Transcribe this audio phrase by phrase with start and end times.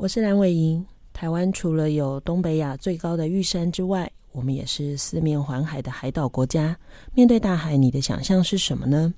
[0.00, 0.86] 我是蓝伟莹。
[1.12, 6.76] 台湾除了有东北亚最高的玉山之外，我们也是四面环海的海岛国家。
[7.14, 9.12] 面对大海，你的想象是什么呢？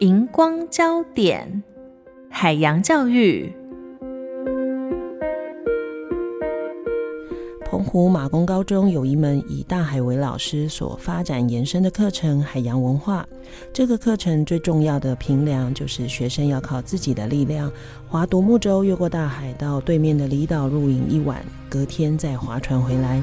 [0.00, 1.62] 荧光焦点，
[2.28, 3.50] 海洋教育。
[7.82, 13.26] 湖马公高中有一门以大海为老师所发展延伸的课程——海洋文化。
[13.72, 17.70] 这个课程最重要的评量就是学生要靠自己的力量，
[18.08, 23.20] 划独木舟越过大海到对面的离岛露营一晚，隔天再划船回来。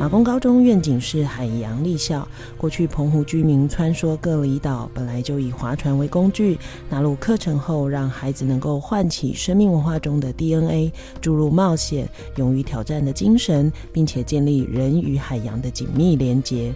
[0.00, 2.26] 马公高中愿景是海洋立校。
[2.56, 6.58] 过去澎湖居民穿梭各离岛，本来就以划船为工具。
[6.88, 16.72] 纳入课程后，让孩子能够唤起生命文化中的 DNA，注入冒险、勇于挑战的精神，并且建立人与海洋的紧密连结。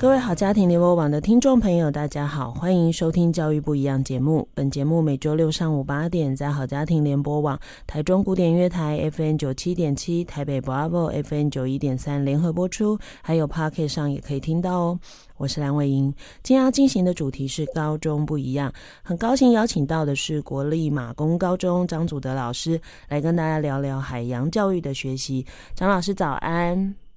[0.00, 4.46] 各位好家庭联播网的听众朋友，大家好，欢迎收听《教育不一样》节目。
[4.54, 15.00] 本节目每周六上午八点在好家庭联播网、台中古典乐台 FM 九七点七、台北 Bravo FM 九一点三联合播出，还有 Podcast 上也可以听到哦。
[15.36, 25.44] 我是蓝伟莹，今天要进行的主题是高中不一样，很高兴邀请到的是国立马公高中张祖德老师来跟大家聊聊海洋教育的学习。
[25.74, 27.07] 张老师早安。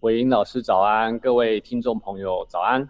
[0.00, 2.88] 伟莹老师早安，各位听众朋友早安。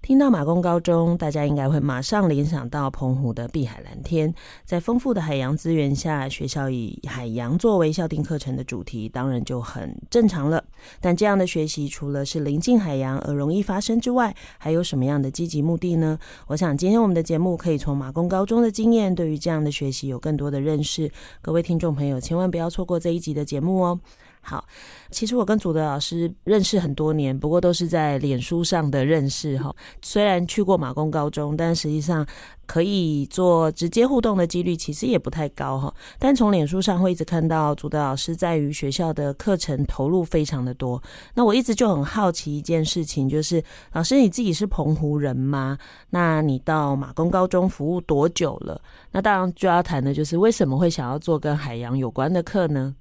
[0.00, 4.32] 听到马公高中，大家应该会马上联想到澎湖的碧海蓝天。
[4.64, 10.64] 在丰富的海洋资源下，学校以海洋作为校定课程的主题，当然就很正常了。
[11.02, 16.18] 但这样的学习，除了是临近海洋而容易发生之外，还有什么样的积极目的呢？
[16.46, 21.12] 我想今天我们的节目可以从马公高中的经验，对于这样的学习有更多的认识。
[21.42, 24.00] 各位听众朋友，千万不要错过这一集的节目哦。
[24.48, 24.64] 好，
[25.10, 29.74] 其实我跟祖德老师认识很多年，不过都是在脸书上的认识哈。
[30.02, 32.24] 虽然去过马公高中，但实际上
[32.64, 35.92] 可以做直接互动的几率其实也不太高哈。
[36.16, 41.02] 但从脸书上会一直看到祖德老师在于学校的课程投入非常的多。
[41.34, 43.60] 那我一直就很好奇一件事情，就是
[43.94, 45.76] 老师你自己是澎湖人吗？
[46.10, 48.80] 那你到马公高中服务多久了？
[49.10, 52.94] 那当然就要谈的就是为什么会想要做跟海洋有关的课呢？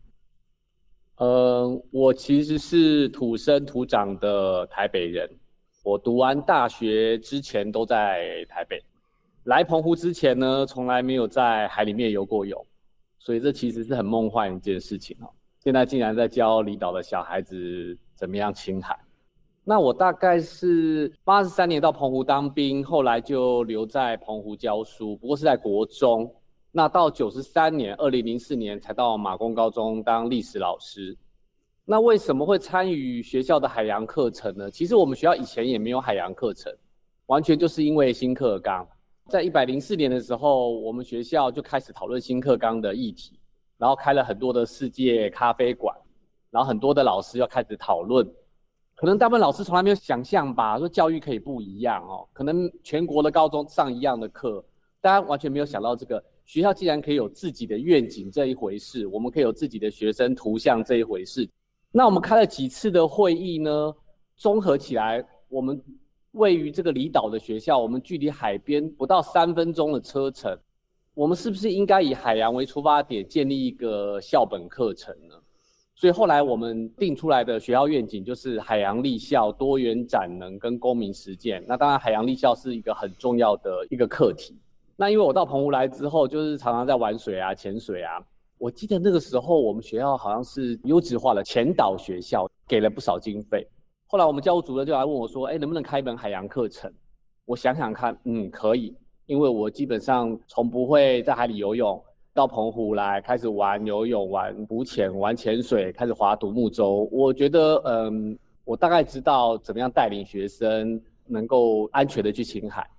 [1.18, 5.30] 呃，我其实是土生土长的台北人。
[5.82, 8.84] 我读完大学之前都在台北，
[9.44, 12.66] 来澎湖之前呢，从来没有在海里面游过泳，
[13.18, 15.30] 所以这其实是很梦幻一件事情哦。
[15.64, 18.98] 现在竟然在教离岛的小孩子怎么样亲海。
[19.64, 26.30] 那我大概是八十三年到澎湖当兵，后来就留在澎湖教书，不过是在国中。
[26.78, 31.18] 那到九十三年，二零零四年才到马公高中当历史老师。
[31.86, 34.70] 那为什么会参与学校的海洋课程呢？
[34.70, 36.70] 其实我们学校以前也没有海洋课程，
[37.28, 38.86] 完全就是因为新课纲。
[39.30, 43.40] 在一百零四年的时候，我们学校就开始讨论新课纲的议题，
[43.78, 45.96] 然后开了很多的世界咖啡馆，
[46.52, 48.30] 然后很多的老师要开始讨论。
[48.96, 54.62] 可能大部分老师从来没有想象吧，说教育可以不一样哦，可能全国的高中上一样的课，
[55.00, 56.22] 大家完全没有想到这个。
[56.46, 61.50] 学校既然可以有自己的愿景这一回事，我们可以有自己的学生图像这一回事。
[61.92, 63.94] 那我们开了几次的会议呢？
[64.38, 65.82] 综合起来，我们
[66.34, 70.58] 位于这个离岛的学校，我们距离海边不到三分钟的车程，
[71.14, 75.36] 我们是不是应该以海洋为出发点，建立一个校本课程呢？
[75.96, 81.64] 所以后来我们定出来的学校愿景就是海洋立校、多元展能跟公民实践。
[81.66, 84.54] 那当然，海洋立校是一个很重要的一个课题。
[84.98, 88.24] 那因为我到澎湖来之后，就是常常在玩水啊、潜水啊。
[88.58, 93.68] 我记得那个时候，我们学校好像是优质化的前导学校，给了不少经费。
[94.08, 96.90] 后来我们教务主任就来问我说：“哎，能不能开一门海洋课程？”
[97.46, 98.96] 我想想看，嗯，可以，
[99.26, 102.02] 因为我基本上从不会在海里游泳，
[102.34, 107.10] 到澎湖来开始玩游泳、玩浮潜、玩潜水，开始划独木舟。
[107.12, 112.90] 我觉得，嗯，我大概知道怎么样带领学生能够安全的去亲海。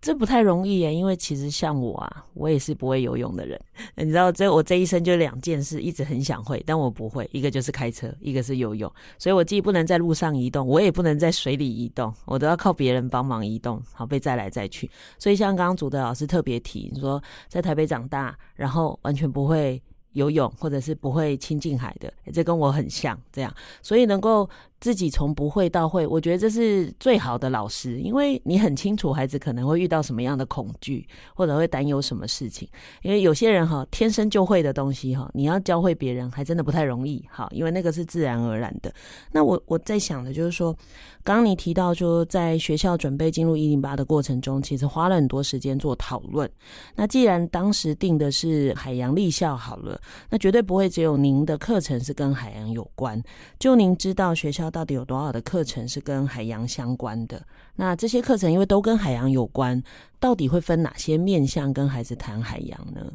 [0.00, 3.60] 这不太容易耶，因为其实像我啊，我也是不会游泳的人。
[3.96, 7.28] 你知道，这我这一生就两件事，一直很想会，但我不会。
[7.32, 8.90] 一个就是开车，一个是游泳。
[9.18, 14.88] 所以我既不能在路上移动，我也不能在水里移动，我都要靠别人帮忙移动，好被载来载去。
[15.18, 19.82] 所以像刚刚祖德老师特别提，你说在台北长大，然后完全不会
[20.12, 23.52] 游泳，或者是不会亲近海的，这跟我很像，这样，
[23.82, 24.48] 所以能够。
[24.78, 32.68] 自己从不会到会，我觉得这是最好的老师，因为你很清楚孩子可能会遇到什么样的恐惧，或者会担忧什么事情。
[33.00, 38.92] 因为有些人哈天生就会的东西哈，你要教会别人还真的不太容易哈，因为那个是自然而然的。
[39.32, 40.76] 那我我在想的就是说，
[41.24, 46.48] 刚刚你提到说在学校准备进入一零八的过程中，其实花了很多时间做讨论。
[46.94, 53.20] 那既然当时定的是海洋立校好了，那绝对不会只有您的课程是跟海洋有关。
[53.58, 54.65] 就您知道学校。
[54.70, 57.42] 到底有多少的课程是跟海洋相关的？
[57.74, 59.82] 那这些课程因为都跟海洋有关，
[60.18, 63.12] 到底会分哪些面向跟孩子谈海洋呢？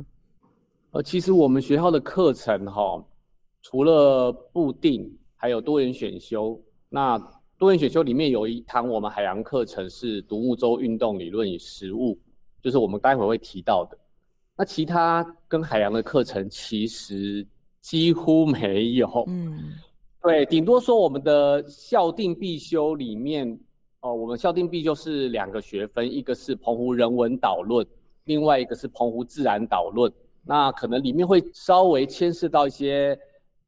[0.92, 3.03] 呃，其实我们学校的课程哈，
[3.62, 6.59] 除了固定，还有多元选修。
[6.89, 7.18] 那
[7.57, 12.19] 多元选修里面有一堂我们海洋课程是独木舟运动理论与实务，
[12.62, 13.98] 就是我们待会会提到的。
[14.57, 17.48] 那其他跟海洋的课程其实
[17.81, 19.24] 几乎没有。
[19.27, 19.74] 嗯。
[20.23, 23.59] 对，顶多说我们的校定必修里面，
[24.01, 27.83] 哦，我们校定必修是两个学分，一个是澎湖人文导论，
[28.25, 30.12] 另外一个是澎湖自然导论。
[30.45, 33.18] 那可能里面会稍微牵涉到一些，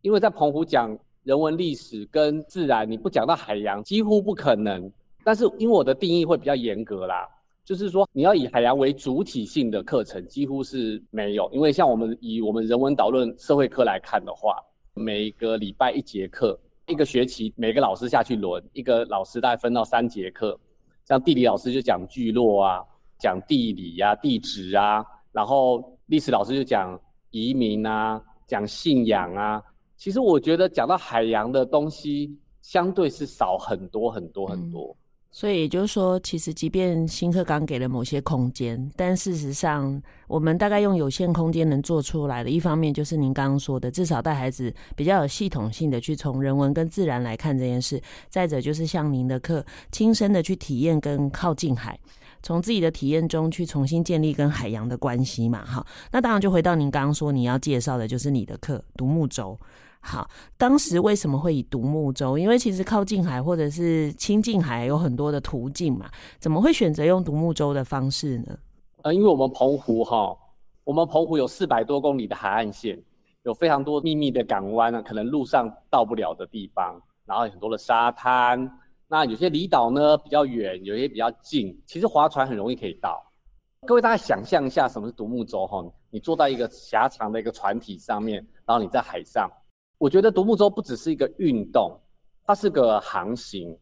[0.02, 4.92] 因为在澎湖讲人文历史跟自然，你不讲到海洋几乎不可能。
[5.24, 7.28] 但是因为我的定义会比较严格啦，
[7.66, 14.64] 就是说你要以海洋为主体性的课程几乎是没有，因为像我们以我们人文导论社会科来看的话。
[14.94, 20.58] 每个礼拜一节课，一个学期每个老师下去轮，一个老师大概分到三节课。
[21.04, 22.84] 像地理老师就讲聚落啊，
[23.18, 27.00] 讲地理呀、啊、地质啊，然后历史老师就讲
[27.32, 29.62] 移民啊，讲信仰啊。
[29.98, 34.96] 其实我觉得讲到海洋的东西，相对是少很多很多很多。
[35.00, 35.03] 嗯
[35.36, 47.98] 所以也就是说，其实即便新课纲给了某些空间，但事实上，我们大概用有限空间能做出来的，一方面就是您刚刚说的，至少带孩子比较有系统性的去从人文跟自然来看这件事；
[48.30, 52.00] 再者就是像您的课，亲身的去体验跟靠近海，
[52.44, 55.66] 从自己的体验中去重新建立跟海洋的关系嘛。
[55.66, 59.60] 哈，那当然就回到您刚刚说你要介绍的，就是你的课独木舟。
[60.06, 62.38] 好，当时为什么会以独木舟？
[62.38, 68.58] 因为其实靠近海或者是亲近海有很多的途径嘛，怎么会选择用独木舟的方式呢？
[69.04, 70.38] 呃，因为我们澎湖哈，
[70.84, 73.02] 我们澎湖有四百多公里的海岸线，
[73.44, 78.70] 有非常多秘密的港湾啊，可能路上到不了的地方，然后很多的沙滩。
[79.08, 83.24] 那有些离岛呢比较远，有些比较近，其实划船很容易可以到。
[83.88, 85.82] 各位大家想象一下，什么是独木舟哈？
[86.10, 89.50] 你坐在一个狭长的一个船体上面，然后你在海上。
[90.04, 91.98] 我觉得独木舟不只是一个运动，
[92.46, 93.74] 它是个航行。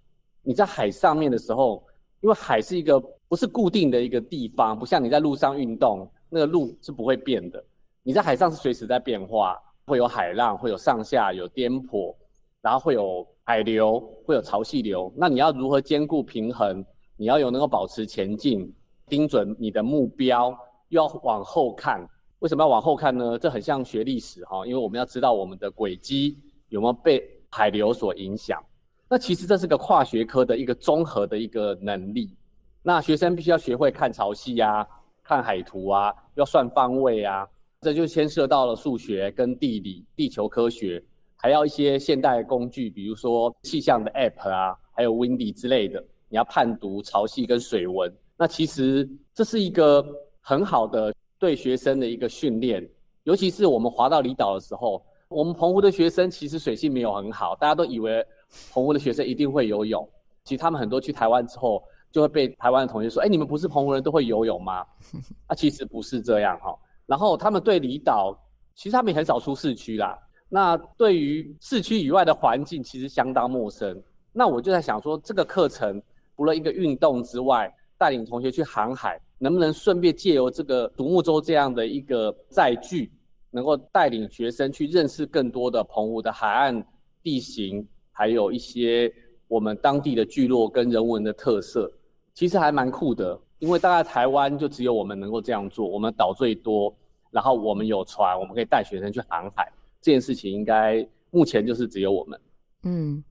[0.44, 1.84] 你在海上面的时候，
[2.20, 7.64] 因为海是一个不是固定的一个地方，不像你在路上运动，那个路是不会变的。
[8.04, 12.16] 你在海上是随时在变化，会有海浪，会有上下，有颠簸，
[12.62, 15.12] 然后会有海流，会有潮汐流。
[15.18, 16.86] 那你要如何兼顾平衡？
[17.18, 18.72] 你要有能够保持前进，
[19.08, 20.56] 盯准你的目标，
[20.90, 22.08] 又要往后看。
[22.42, 23.38] 为什么要往后看呢？
[23.38, 26.40] 这很像学历史哈，因为我们要知道我们的轨迹
[26.70, 28.60] 有没有被海流所影响。
[29.08, 32.36] 那其实这是个跨学科的一个综合的一个能力。
[32.82, 34.88] 那学生必须要学会看潮汐啊，
[35.22, 37.48] 看海图啊，要算方位啊，
[37.82, 41.04] 这就牵涉到了数学跟地理、地球科学，
[41.36, 48.12] 还要一些现代工具，比如说气象的 App 啊，还有 Windy 之类的，你要判读潮汐跟水文。
[48.36, 50.04] 那其实这是一个
[50.40, 51.14] 很好的。
[51.42, 52.88] 对学生的一个训练，
[53.24, 58.24] 尤其是我们滑到离岛的时候，我们澎湖的学生其实水性没有很好，大家都以为
[58.72, 60.08] 澎湖的学生一定会游泳。
[60.44, 64.86] 其实他们很多去台湾之后，就会被台湾的同学说：“哎，你们不是澎湖人都会游泳吗？”
[65.48, 66.78] 啊，其实不是这样哈。
[67.08, 68.38] 然后他们对离岛，
[68.76, 70.16] 其实他们也很少出市区啦。
[70.48, 74.00] 那对于市区以外的环境，其实相当陌生。
[74.32, 76.00] 那我就在想说，这个课程
[76.38, 79.22] 除了一个运动之外，带领同学去航海。
[79.44, 83.12] 能不能顺便借由这个独木舟这样的一个载具，
[83.50, 86.86] 能够带领学生去认识更多的澎湖的海岸
[87.24, 89.12] 地形，还有一些
[89.48, 91.92] 我们当地的聚落跟人文的特色，
[92.36, 93.40] 其实还蛮酷的。
[93.58, 96.96] 因为大概台湾就只有我们能够这样做，我们岛最多，
[97.32, 102.40] 然后我们有船，我们可以带学生去航海，这件事情应该目前就是只有我们。
[102.84, 103.24] 嗯。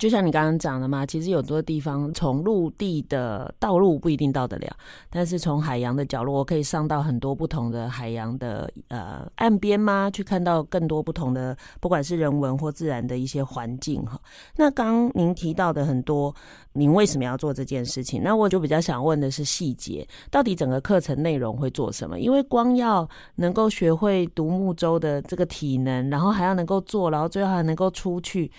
[0.00, 4.74] 就像你刚刚讲的嘛，其实有很多地方从陆地的道路不一定到得了，
[5.10, 10.10] 但是从海洋的角落，我可以上到很多不同的海洋的呃岸边吗？
[10.10, 14.18] 去看到更多不同的，不管是人文或自然的一些环境哈。
[14.56, 16.34] 那刚您提到的很多，
[16.72, 18.22] 您为什么要做这件事情？
[18.22, 22.18] 那我就比较想问的是细节，到底整个课程内容会做什么？
[22.18, 28.50] 因为光要能够学会独木舟的这个体能，然后还要能够做，然后最后还能够出去。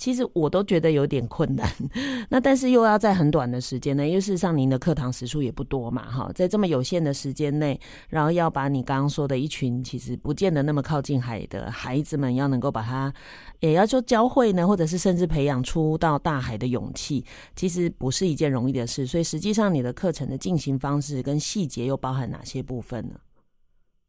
[0.00, 1.70] 其实我都觉得有点困难，
[2.30, 7.78] 那但是又要在很短的时间内，因为事实上您的课堂时数也不多嘛，哈，在这么有限的时间内，
[8.08, 13.12] 然后要把你刚刚说的一群其实不见得那么靠近海的孩子们，要能够把他
[13.60, 17.22] 也要说教会呢，或者是甚至培养出到大海的勇气，
[17.54, 19.06] 其实不是一件容易的事。
[19.06, 23.16] 所以实际上你的课程的进行方式跟细节又包含哪些部分呢？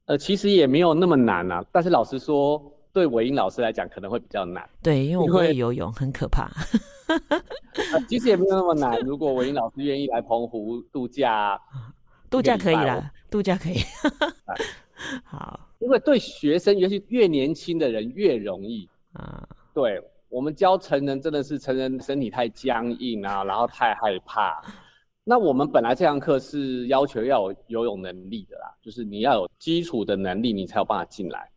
[0.06, 2.71] 呃，其实也没有那么难啊，但是老实说。
[2.94, 6.50] 对韦英老师来讲可能会比较难，对，因为我不会游泳，很可怕。
[8.08, 11.60] 其实也没有那么难， 如果韦英老师愿意来澎湖度假，
[12.30, 13.76] 度假可以啦，度假可以。
[15.24, 19.48] 好，因为对学生，尤其越年轻的人越容易啊。
[19.74, 24.62] 对，我们教成人，真的是成人身体太僵硬啊，然后太害怕。
[25.24, 31.51] 那我们本来这堂课是要求要有游泳能力的啦，就是你要有基础的能力，你才有办法进来。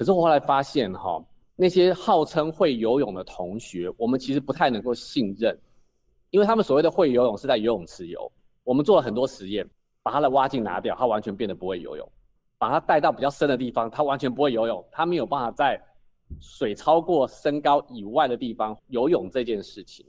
[0.00, 1.22] 可是我后来发现，哈，
[1.54, 5.54] 那些号称会游泳的同学，我们其实不太能够信任，
[6.30, 8.32] 因为他们所谓的会游泳是在游泳池游。
[8.64, 9.68] 我们做了很多实验，
[10.02, 12.06] 把他的蛙镜拿掉，他完全变得不会游泳；
[12.56, 15.78] 把他带到比较深的地方，他完全不会游泳，他没有办法在
[16.40, 20.06] 水超过身高以外的地方游泳这件事情。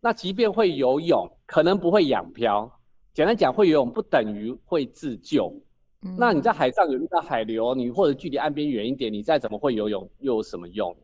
[0.00, 2.68] 那即便会游泳，可能不会仰漂。
[3.14, 5.54] 简单讲，会游泳不等于会自救。
[6.16, 10.94] 那你在海上有遇到海流，你或者距离岸边远一点，你再怎么会游泳又有什么用？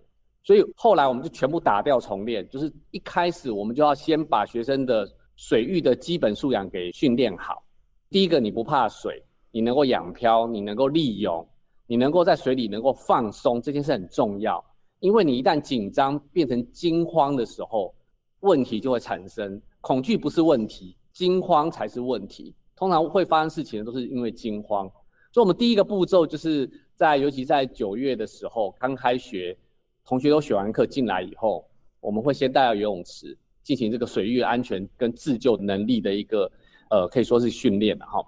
[0.42, 7.64] 所以后来我们就全部打掉重练，就是一开始我们就要先把学生的水域的基本素养给训练好。
[8.10, 9.20] 第一个，你不怕水，
[9.50, 11.44] 你能够仰漂，你能够立泳，
[11.86, 14.64] 你能够在水里能够放松，这件事很重要。
[15.00, 17.92] 因为你一旦紧张变成惊慌的时候，
[18.40, 19.60] 问题就会产生。
[19.80, 22.54] 恐惧不是问题，惊慌才是问题。
[22.76, 24.90] 通常会发生事情都是因为惊慌，
[25.32, 29.56] 所以我们第一个步骤就是在，尤其在九月的时候刚开学，
[30.04, 31.64] 同学都选完课进来以后，
[32.00, 36.50] 我们会先带到游泳池进行这个水域安全跟自救能力的一个，
[36.90, 38.20] 呃，可以说是训练了哈。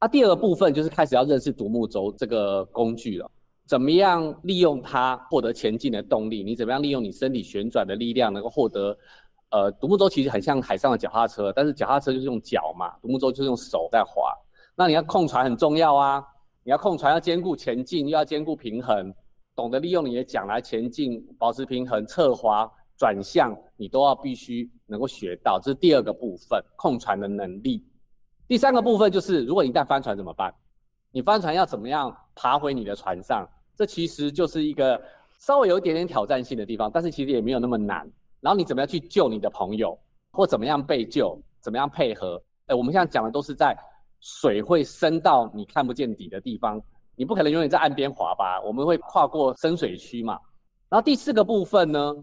[0.00, 3.30] 那第二个部分就是开始要认识独木舟这个工具了，
[3.66, 6.42] 怎么样利用它获得前进的动力？
[6.42, 8.96] 你怎么样利用你身体旋转的力量能够获得？
[9.50, 14.32] 呃，独木舟其实很像海上的脚踏车，但是脚踏车就是用脚嘛，独木舟就是用手在划。
[14.76, 16.24] 那你要控船很重要啊，
[16.62, 19.12] 你要控船要兼顾前进，又要兼顾平衡，
[19.56, 25.58] 懂得利用你的桨来前进，保持平衡，侧滑、转向，你都要必须能够学到。
[25.60, 27.84] 这是第二个部分，控船的能力。
[28.46, 30.54] 第三个部分就是，如果你一旦翻船怎么办？
[31.10, 33.44] 你翻船要怎么样爬回你的船上？
[33.74, 35.00] 这其实就是一个
[35.38, 38.08] 稍微有一点点挑战性的地方，但是其实也没有那么难。
[38.40, 39.98] 然后你怎么样去救你的朋友，
[40.32, 42.42] 或怎么样被救，怎么样配合？
[42.66, 43.76] 哎，我们现在讲的都是在
[44.20, 46.80] 水会深到你看不见底的地方，
[47.16, 48.60] 你不可能永远在岸边划吧？
[48.62, 50.38] 我们会跨过深水区嘛。
[50.88, 52.14] 然后第四个部分呢，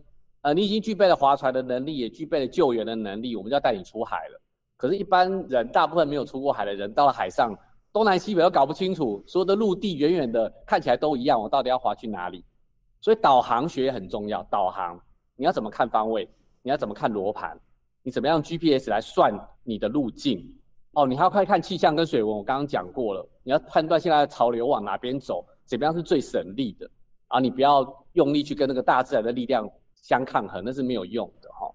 [0.41, 4.41] 呃，你已经具备了划船的能力，也具备了救援的能力，我们就要带你出海了。
[4.75, 7.55] 可是，一般人大部分没有出过海的人，到了海上，
[7.91, 12.45] 东南西北都搞不清楚，所有的陆地远远的看起来都一样，我到底要划去哪里？
[13.01, 15.00] 所以导航学也很重要，导航。
[15.38, 16.27] 你要怎么看方位？
[16.63, 17.58] 你要怎么看罗盘？
[18.03, 20.53] 你怎么样 GPS 来算你的路径？
[20.94, 22.38] 哦，你还要快看气象跟水文。
[22.38, 26.89] 我刚刚讲过了，你要判断现在的潮流往哪边走，怎么样是最省力的
[27.27, 27.39] 啊？
[27.39, 29.70] 你不要用力去跟那个大自然的力量
[30.01, 31.72] 相抗衡，那是没有用的哈。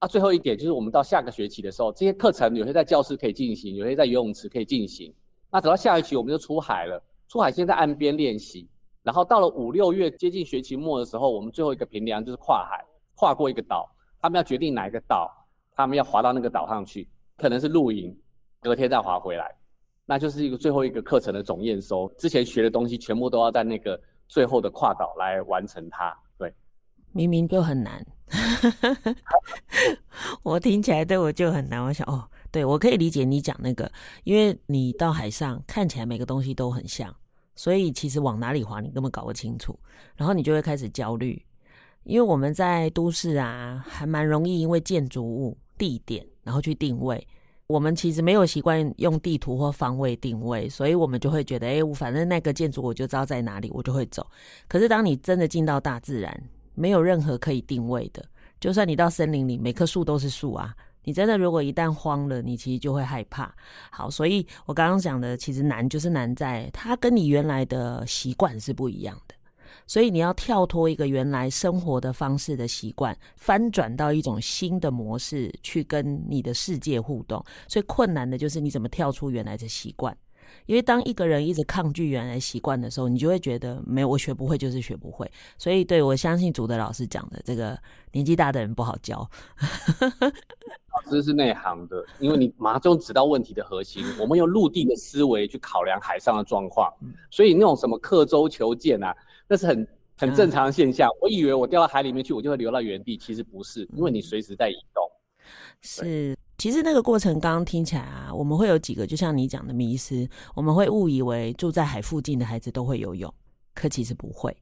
[0.00, 5.14] 啊，最后一点就是我们到下个学期的时候，这些课程有些在教室可以进行，有些在游泳池可以进行。
[5.50, 8.68] 那等到下一期我们就出海了，出海先在岸边练习，
[9.02, 12.84] 然后到了五六月接近学期末的时候，我们最后一个评量就是跨海。
[13.16, 15.32] 跨过一个岛，他们要决定哪一个岛，
[15.74, 18.16] 他们要划到那个岛上去，可能是露营，
[18.60, 19.52] 隔天再划回来，
[20.04, 22.12] 那就是一个最后一个课程的总验收。
[22.18, 26.14] 之前学的东西全部都要在那个最后的跨岛来完成它。
[26.38, 26.52] 对，
[27.12, 28.04] 明明就很难，
[30.42, 31.82] 我听起来对我就很难。
[31.82, 33.90] 我想哦，对我可以理解你讲那个，
[34.24, 37.14] 因为你到海上看起来每个东西都很像，
[37.54, 39.78] 所以其实往哪里划你根本搞不清楚，
[40.16, 41.42] 然后你就会开始焦虑。
[42.06, 47.26] 因为我们在都市啊，还蛮容易因为建筑物、地点，然后去定位。
[47.66, 54.24] 我们其实没有习惯用地图或方位定位，所以我们就会觉得，哎，我反正那个建筑我就知道在哪里，我就会走。
[54.68, 56.40] 可是当你真的进到大自然，
[56.74, 58.24] 没有任何可以定位的，
[58.60, 60.72] 就算你到森林里，每棵树都是树啊。
[61.02, 63.54] 你真的如果一旦慌了，你其实就会害怕。
[63.90, 69.34] 好，所以我刚刚讲的，其实难就是难在它跟你原来的习惯是不一样的。
[69.86, 77.44] 所以你要跳脱一个原来生活的方式的习惯，翻转到一种新的模式去跟你的世界互动。
[77.68, 80.16] 所以困难的就是你怎么跳出原来的习惯。
[80.66, 85.30] 因为当一个人一直抗拒原来习惯的时候，你就会觉得没有，我学不会就是学不会。
[85.58, 87.78] 所以对，我相信主的老师讲的这个
[88.12, 89.28] 年纪大的人不好教。
[90.96, 94.02] 老师是内行的，因为你马上就知道问题的核心。
[94.18, 96.90] 我们用陆地的思维去考量海上的状况，
[97.30, 99.14] 所以那种什么刻舟求剑啊，
[99.46, 99.86] 那是很
[100.16, 101.10] 很正常的现象。
[101.20, 105.04] 我以为我掉到海里面去，我就会留到原地，其实不是，因为你随时在移动。
[105.82, 106.36] 是。
[106.58, 113.32] 其实那个过程刚刚听起来啊，我们会有几个，就像你讲的迷失，我们会误以为住在海附近的孩子都会游泳，
[113.74, 114.56] 可其实不会。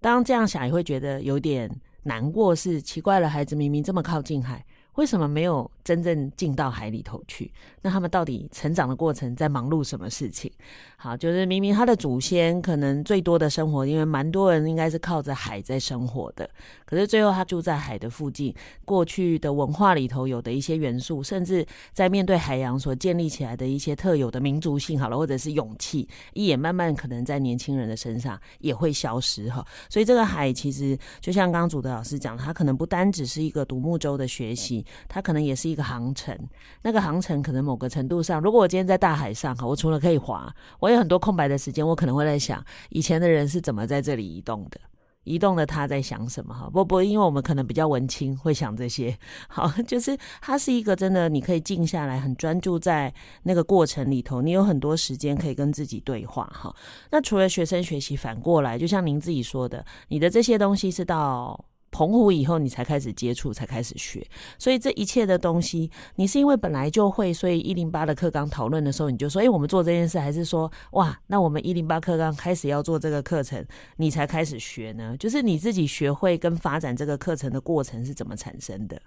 [0.00, 1.70] 当这样想，也会觉得有点
[2.04, 4.64] 难过，是奇怪了，孩子明明这么靠近海。
[4.94, 7.50] 为什么没有真正进到海里头去？
[7.82, 10.50] 那他们到底成长的过程在忙碌什么事情？
[10.96, 16.48] 好，就是明明他的祖先可能最多的生活，因为蛮多人应该是靠着海在生活的，
[16.86, 29.66] 可是最后他住在海的附近，过去的文化里头有的一些元素，甚至在面对海洋所建立起来的一些特有的民族性，好了，或者是勇气，也慢慢可能在年轻人的身上也会消失哈。
[29.90, 34.83] 所以这个海其实就像刚刚祖德老师讲，他可能不单只是一个独木舟的学习。
[35.08, 36.36] 它可能也是一个航程，
[36.82, 44.80] 那个航程可能某个程度上，如果我今天在大海上哈，我除了可以划，我有很多空白的时间，我可能会在想，以前的人是怎么在这里移动的，
[45.24, 46.68] 移动的他在想什么哈？
[46.70, 49.16] 不不，因为我们可能比较文青，会想这些。
[49.48, 53.12] 好， 就是它是一个真的，你可以静下来，很专注在
[53.42, 56.74] 那个过程里头，你有很多时间可以跟自己对话哈。
[57.10, 61.64] 那除了学生学习，反过来，就像您自己说的，你的这些东西是到。
[61.94, 64.20] 澎湖以后，你才开始接触，才开始学，
[64.58, 73.64] 所以这一切的东西，你是因为本来就会，所以一零八的课纲讨论的时候，你就说，哎，我们做这件事，还是说，哇，那我们一零八课纲开始要做这个课程，
[73.96, 75.16] 你才开始学呢？
[75.20, 79.00] 就是你自己学会跟发展这个课程的过程是怎么产生的？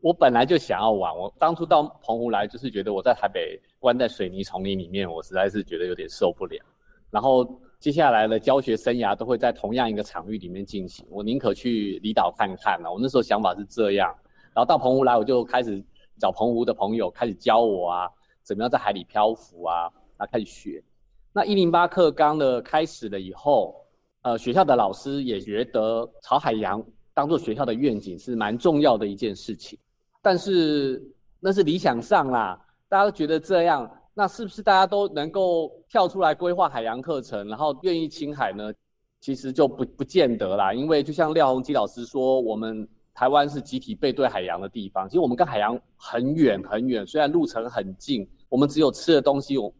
[0.00, 6.60] 我本来就想要玩，我当初到澎湖来，就是觉得我在台北关在水泥丛林里面，我实在是觉得有点受不了，
[7.08, 7.48] 然后。
[7.84, 12.90] 接下来的教学生涯都会在同样一个场域里面进行，我宁可去离岛看看了。
[12.90, 14.08] 我那时候想法是这样，
[14.54, 15.84] 然后到澎湖来，我就开始
[16.18, 18.08] 找澎湖的朋友开始教我啊，
[18.42, 19.82] 怎么样在海里漂浮啊，
[20.16, 20.82] 然后开始学。
[21.30, 23.76] 那一零八课纲的开始了以后，
[24.22, 29.78] 呃，学校的老师也觉得朝海洋当做学校的愿景是蛮重要的一件事情，
[30.22, 31.02] 但是
[31.38, 33.86] 那是理想上啦，大家都觉得这样。
[34.14, 38.72] 那是不是大家都能够跳出来规划海洋课程，然后愿意亲海呢？
[39.20, 45.08] 其实就不不见得啦，因为就像廖鸿基老师说，我们台湾是集体背对海洋的地方。
[45.08, 49.74] 其实我们跟海洋很远很远，虽然路程很近，我们只有吃的东西，有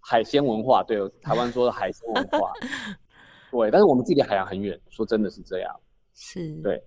[0.00, 0.82] 海鲜文化。
[0.82, 2.52] 对，台湾说的海鲜文化，
[3.52, 5.80] 对，但是我们距离海洋很远，说真的是这样。
[6.12, 6.82] 是，对。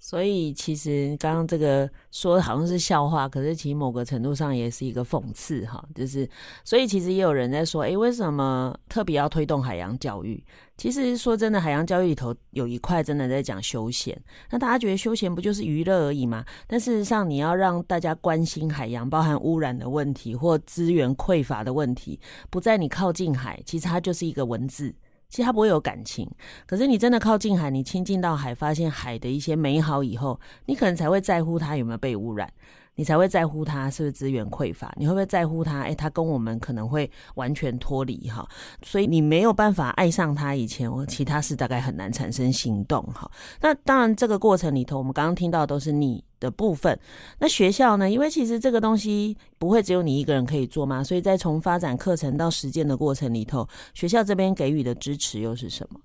[0.00, 5.84] 所以其实刚刚这个说好像是笑话，可是其实某个程度上也是一个讽刺哈。
[5.94, 6.28] 就是，
[6.64, 10.42] 所以其实也有人在说，诶，为什么特别要推动海洋教育？
[10.76, 14.16] 其实说真的，海洋教育里头有一块真的在讲休闲。
[14.50, 16.44] 那大家觉得休闲不就是娱乐而已吗？
[16.68, 24.94] 但事实上，你要让大家关心海洋，包含污染的问题或资源匮乏的问题，不在你靠近海，其实它就是一个文字。
[25.28, 26.28] 其实他不会有感情，
[26.66, 32.50] 可是你真的靠近海，你亲近到海，发现海的一些美好以后，你可能才会在乎它有没有被污染。
[32.98, 35.82] 你才会在乎他是不是资源匮乏，你会不会在乎他？
[35.82, 38.44] 诶，他跟我们可能会完全脱离哈，
[38.82, 43.30] 所以你没有办法爱上他以前，我其他事大概很难产生行动哈。
[43.60, 46.98] 那当然，这个过程里头，我们刚刚听到都是你的部分。
[47.38, 48.10] 那学校呢？
[48.10, 56.00] 因为其实这个东西不会只有你一个人可以做嘛，所以在从发展课程到实践的过程里头，学校这边给予的支持又是什么？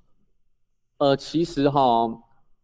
[0.99, 2.07] 呃，其实哈，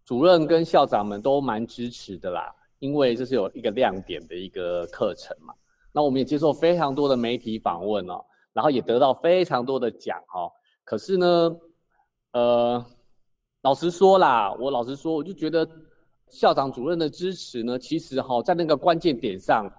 [0.06, 2.54] 主任跟校长们都蛮支持的啦。
[2.80, 5.54] 因为这是有一个亮点的一个课程嘛，
[5.92, 10.50] 那我们也接受非常多的媒体访问哦，然后也得到非常多的奖哦。
[10.86, 11.56] 可是呢，
[12.32, 12.86] 呃，
[13.64, 15.68] 老实说啦，我老实说，我就觉得
[16.30, 19.70] 校长主任的支持呢，其实哈，在那个关键点上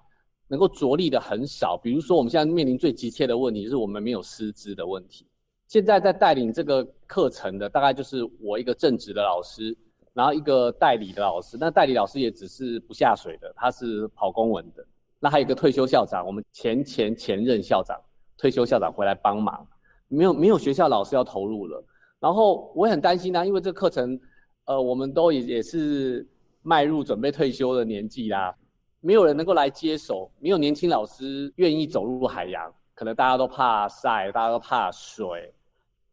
[0.47, 1.75] 能够着力的很少。
[1.75, 5.27] 比如说，我们现在面临最急切的问题就是我们没有师资的问题。
[5.67, 9.75] 现在在带领这个课程的，大概就是我一个正职的老师。
[10.13, 14.85] 然后一个代理的老师，那代理老师也只是不下水的，他是跑公文的。
[15.19, 17.95] 那还有一个退休校长，我们前前前任校长
[18.37, 19.65] 退休校长回来帮忙，
[20.07, 21.83] 没有没有学校老师要投入了。
[22.19, 24.19] 然后我也很担心啊，因为这课程，
[24.65, 26.27] 呃，我们都也也是
[26.61, 28.53] 迈入准备退休的年纪啦，
[28.99, 35.53] 没有人能够来接手，没有年轻老师愿意走入海洋，可能大家都怕晒，大家都怕水，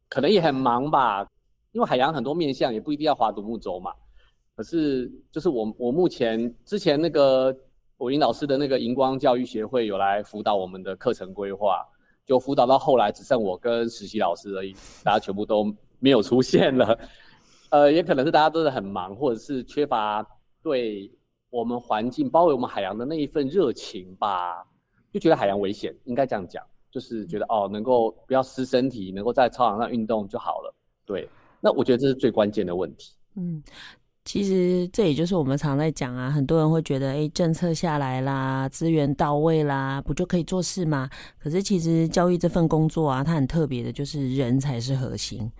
[0.09, 1.27] 可能也很忙吧。
[1.73, 3.93] 因为海洋很多面向，也不一定要划独木舟嘛。
[4.57, 7.57] 可是，就是我我目前之前那个
[7.99, 11.87] 伟英老师的那个荧光教育协会有来辅导我们的课程规划，
[12.27, 16.99] 就辅导到后来只剩我跟实习老师而已，大家全部都没有出现了。
[17.71, 20.27] 呃，也可能是大家都是很忙，或者是缺乏
[20.63, 21.11] 对
[21.51, 24.67] 我们环境包围我们海洋的那一份热情吧，
[25.13, 30.75] 就觉得海洋危险，应该这样讲，就是觉得哦，能够不要湿身体，能够在操场上运动就好了。
[31.07, 31.29] 对，
[31.61, 33.13] 那我觉得这是最关键的问题。
[33.37, 33.63] 嗯，
[34.25, 41.09] 其实这也就是我们常在讲啊，很多人会觉得，哎，政策下来啦，资源到位啦，不就可以做事吗？
[41.39, 45.51] 可是其实教育这份工作啊，它很特别的，就是人才是核心。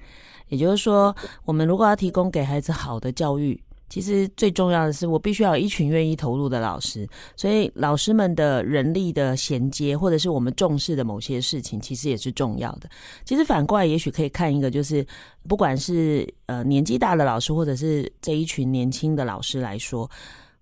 [0.49, 7.09] 也就是说，我们如果要提供给孩子好的教育，其实最重要的是，我必须要有一群愿意投入的老师。
[7.37, 12.89] 所以，老师们的人力的衔接，或者是我们重视的某些事情，其实也是重要的。
[13.25, 15.07] 其实反过来，也许可以看一个，就是
[15.49, 20.11] 不管是呃年纪大的老师，或者是这一群年轻的老师来说。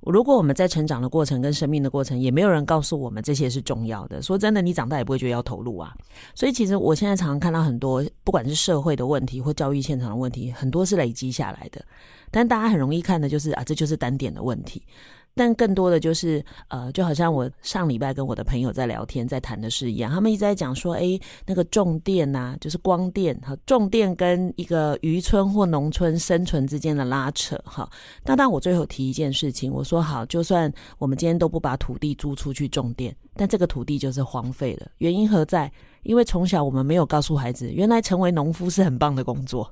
[0.01, 4.23] 如果我们在成长的过程跟生命的过程，也没有人告诉我们这些是重要的。
[4.23, 5.97] 说真的，你长大也不会觉得要投入啊。
[6.35, 11.85] 所以其实我现在常常看到很多，不管是社会的问题或教育现场的问题，很多是累积下来的。
[12.31, 14.83] 但大家很容易看的就是啊，这就是单点的问题。
[15.37, 27.87] 但更多的就是，呃，就好像我上礼拜跟我的朋友在聊天，在谈的是一样，他们一直在讲说，哎，那个种电呐、就是光电哈，种电跟一个渔村或农村生存之间的拉扯哈。
[28.25, 34.89] 那当我最后提一件事情，我说好，就算我们今天都不把土地租出去种电，但这个土地就是荒废了。
[34.99, 35.71] 原因何在？
[36.03, 39.69] 因为从小我们没有告诉孩子，原来成为农夫是很棒的工作。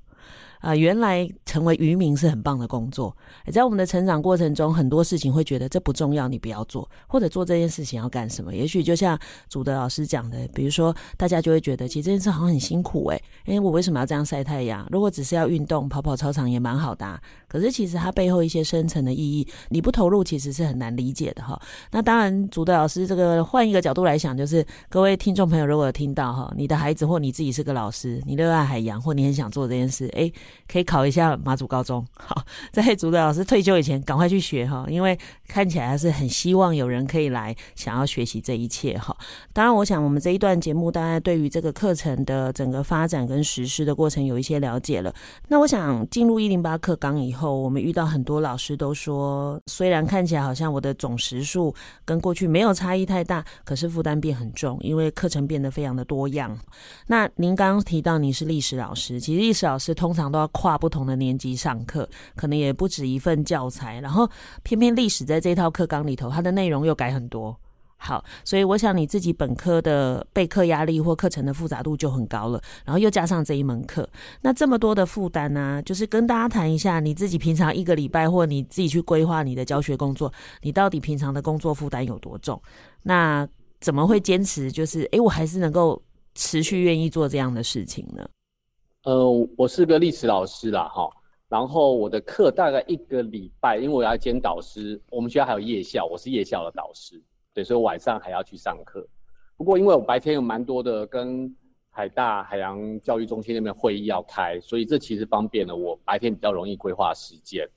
[0.64, 3.14] 啊、原来成为渔民是很棒的工作。
[3.52, 8.54] 在我们的成长过程中，很多事情会觉得这不重要，你不要做，或者做这件事情要干什么？
[8.54, 14.88] 也许就像祖德老师讲的，比如说大家就会觉得，其实这件事好像很辛苦诶，诶，我为什么要这样晒太阳？
[14.90, 17.20] 如果只是要运动，跑跑操场也蛮好的。
[17.46, 21.60] 可是其实它背后一些深层的意义，你不投入其实是很难理解的哈。
[21.90, 30.32] 那当然，祖德老师这个换一个角度来想，就是各位听众朋友如果有听到哈，你的孩子或你自己是个老师，你热爱海洋或你很想做这件事，诶。
[30.66, 39.16] 可以考一下马祖高中， 好，在祖德老师退休以前赶快去学哈，因为看起来还是很希望有人可以来想要学习这一切哈。
[39.52, 45.14] 当然，我想我们这一段节目大概对于这个课程的整个发展跟实施的过程有一些了解了。
[45.48, 56.58] 那我想进入一零八课纲以后，我们遇到很多老师都说，虽然看起来好像我的总时数跟过去没有差异太大，可是负担变很重，因为课程变得非常的多样。
[57.06, 60.43] 那您刚刚提到你是历史老师，其实历史老师通常都要。
[60.48, 64.28] 跨不同的年级上课，可能也不止一份教材，然后
[64.62, 67.56] 偏偏历史在这套课纲里头，它的内容又改很多。
[67.96, 74.06] 好，所以我想你自己本科的备课压力或课程的复杂度就很高了，然后又加上这一门课，
[74.42, 75.80] 那这么多的负担呢？
[75.86, 80.30] 就是跟大家谈一下，你自己平常一个礼拜或你自己去规划你的教学工作，
[80.60, 82.60] 你到底平常的工作负担有多重？
[83.02, 83.48] 那
[83.80, 84.70] 怎么会坚持？
[84.70, 86.02] 就是诶，我还是能够
[86.34, 88.28] 持续愿意做这样的事情呢？
[89.04, 91.10] 呃，我是个历史老师啦，哈，
[91.46, 99.06] 然后我的课大概一个礼拜，因为我要兼导师，我们学校还有夜校，我是夜校的导师，对，所以晚上还要去上课。
[99.58, 101.54] 不过因为我白天有蛮多的跟
[101.90, 107.68] 海大海洋教育中心那边会议要开，所以这其实方便了我白天比较容易规划时间。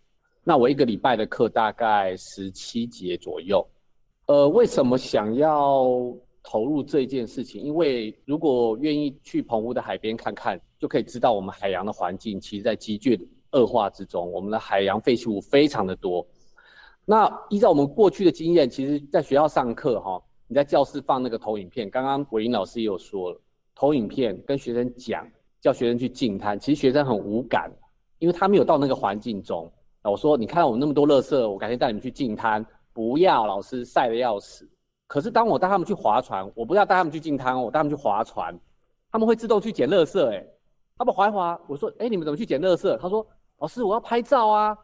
[0.45, 3.67] 那我一个礼拜的课大概十七节左右。
[4.27, 5.93] 呃，为什么想要
[6.47, 7.61] 投入这件事情？
[7.61, 10.57] 因为如果愿意去澎湖的海边看看。
[10.79, 13.19] 就可以知道我们海洋的环境其实在急剧
[13.53, 16.23] 恶化之中，我们的海洋废弃物非常的多。
[17.03, 23.41] 那依照我们过去的经验，其实在学校上课哈，你在教室放那个投影片，刚刚伟英老师也有说了，
[23.73, 25.27] 投影片跟学生讲，
[25.59, 27.71] 叫学生去净滩，其实学生很无感，
[28.19, 29.67] 因为他没有到那个环境中。
[30.03, 34.69] 那我说，你看我们那么多垃圾，我改天带你们去净滩，不要，老师晒得要死。
[35.07, 38.53] 可是当我带他们去划船，我不要带他们去进滩，我带他们去划船，
[39.11, 40.45] 他们会自动去捡垃圾，哎。
[40.99, 43.23] 他们划一划，我说：“哎，你们怎么去捡垃圾？”他说
[43.61, 44.75] ：“老师，我要拍照啊！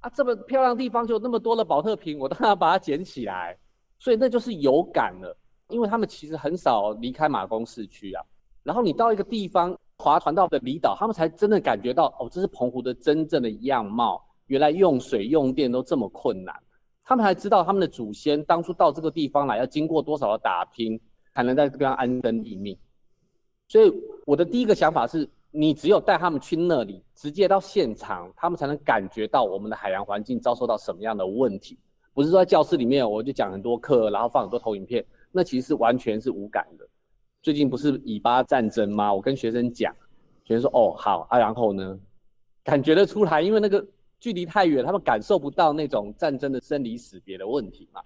[0.00, 3.56] 啊，这么漂亮的地方就有那么多的保特瓶，我当然要把它捡起来。
[3.96, 5.36] 所以那就是有感了，
[5.68, 8.24] 因为他们其实很少离开马公市区啊。
[8.64, 14.20] 然后你到一个地方划船到的离岛，他们才真的感觉到哦，这是澎湖的真正的样貌。
[14.46, 16.60] 原来用水用电都这么困难，
[17.04, 21.00] 他们还知道他们的祖先当初到这个地方来要经过多少的打拼，
[21.34, 22.76] 才能在这边安身立命。
[23.68, 23.92] 所以
[24.26, 25.28] 我的第一个想法是。
[25.54, 31.78] 你只有带他们去那里，直接到现场，他们才能感觉到我们的海洋环境遭受到什么样的问题。
[32.14, 36.88] 不是说在教室里面我就讲很多课，然后放很多投影片，那其实是完全是无感的。
[37.42, 39.12] 最近不是以巴战争吗？
[39.12, 39.94] 我跟学生讲，
[40.42, 42.00] 学生说哦好啊，然后呢，
[42.64, 43.86] 感觉得出来，因为那个
[44.22, 48.00] 距离太远，他们感受不到那种战争的生离死别的问题嘛。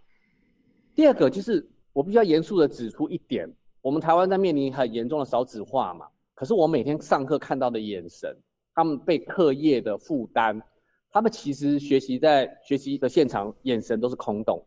[0.95, 3.47] 第二个就是我必须要严肃的指出一点，
[3.83, 8.35] 我们台湾在面临很严重的少子化嘛，可是我每天上课看到的眼神，
[8.75, 10.59] 他们被课业的负担。
[11.11, 14.65] 他们其实学习在学习的现场，眼神都是空洞。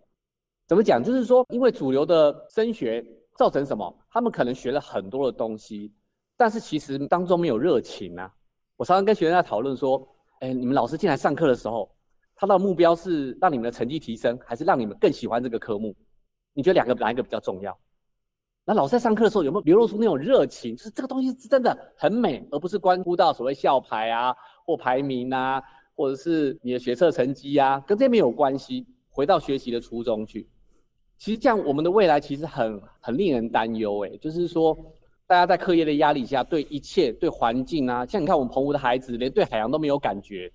[0.68, 1.04] 怎么讲？
[1.04, 3.04] 就是说，因为主流的升学
[3.36, 3.92] 造成什么？
[4.12, 5.92] 他们可能学了很多的东西，
[6.38, 8.32] 但是其实当中没有热情啊。
[8.78, 10.08] 我常常跟学生在讨论说，
[10.40, 11.90] 哎，你们老师进来上课的时候，
[12.36, 15.96] 他的目标是让你们的成绩提升，还是让你们更喜欢这个科目？
[16.54, 17.78] 你觉得两个哪一个比较重要？
[18.66, 20.76] 那老师在上课的时候有没有流露出那种热情？
[20.76, 25.62] 就是这个东西是真的很美，而不是关乎到所谓校牌啊或排名啊。
[25.96, 28.88] 或者是你的学测成绩、啊，跟这没有关系。
[29.10, 30.48] 回到学习的初衷去，
[31.18, 34.06] 其实这样我们的未来其实很很令人担忧。
[34.06, 34.74] 哎，就是说，
[35.30, 40.52] 大家在课业的压力下，对一切、对环境啊，像你看我们澎湖的孩子，连对海洋都没有感觉，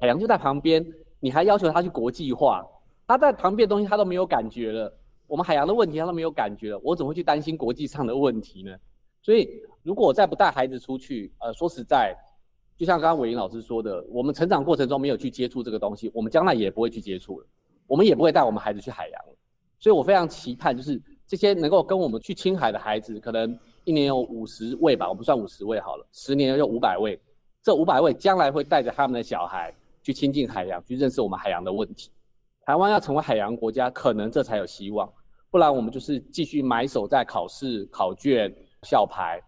[0.00, 0.84] 海洋就在旁边，
[1.20, 2.66] 你还要求他去国际化，
[3.06, 4.92] 他在旁边的东西他都没有感觉了。
[5.28, 8.76] 我们海洋的问题他都没有感觉了，我怎么会去担心国际上的问题呢？
[9.22, 9.48] 所以，
[9.84, 12.12] 如果我再不带孩子出去，呃，说实在。
[12.76, 17.46] 就像刚刚伟莹老师说的，我们成长过程中没有去接触这个东西，我们将来也不会去接触了，
[17.86, 19.36] 我们也不会带我们孩子去海洋了。
[19.78, 23.56] 所以我非常期盼，就是这些能够跟我们去青海的孩子，可能
[23.88, 27.18] 一年有五十位吧，我们算五十位好了，十年有五百位，
[27.62, 32.10] 这五百位将来会带着他们的小孩去亲近海洋，去认识我们海洋的问题。
[32.66, 35.10] 台湾要成为海洋国家，可能这才有希望，
[35.50, 39.42] 不然我们就是继续埋首在考试、考卷、校牌，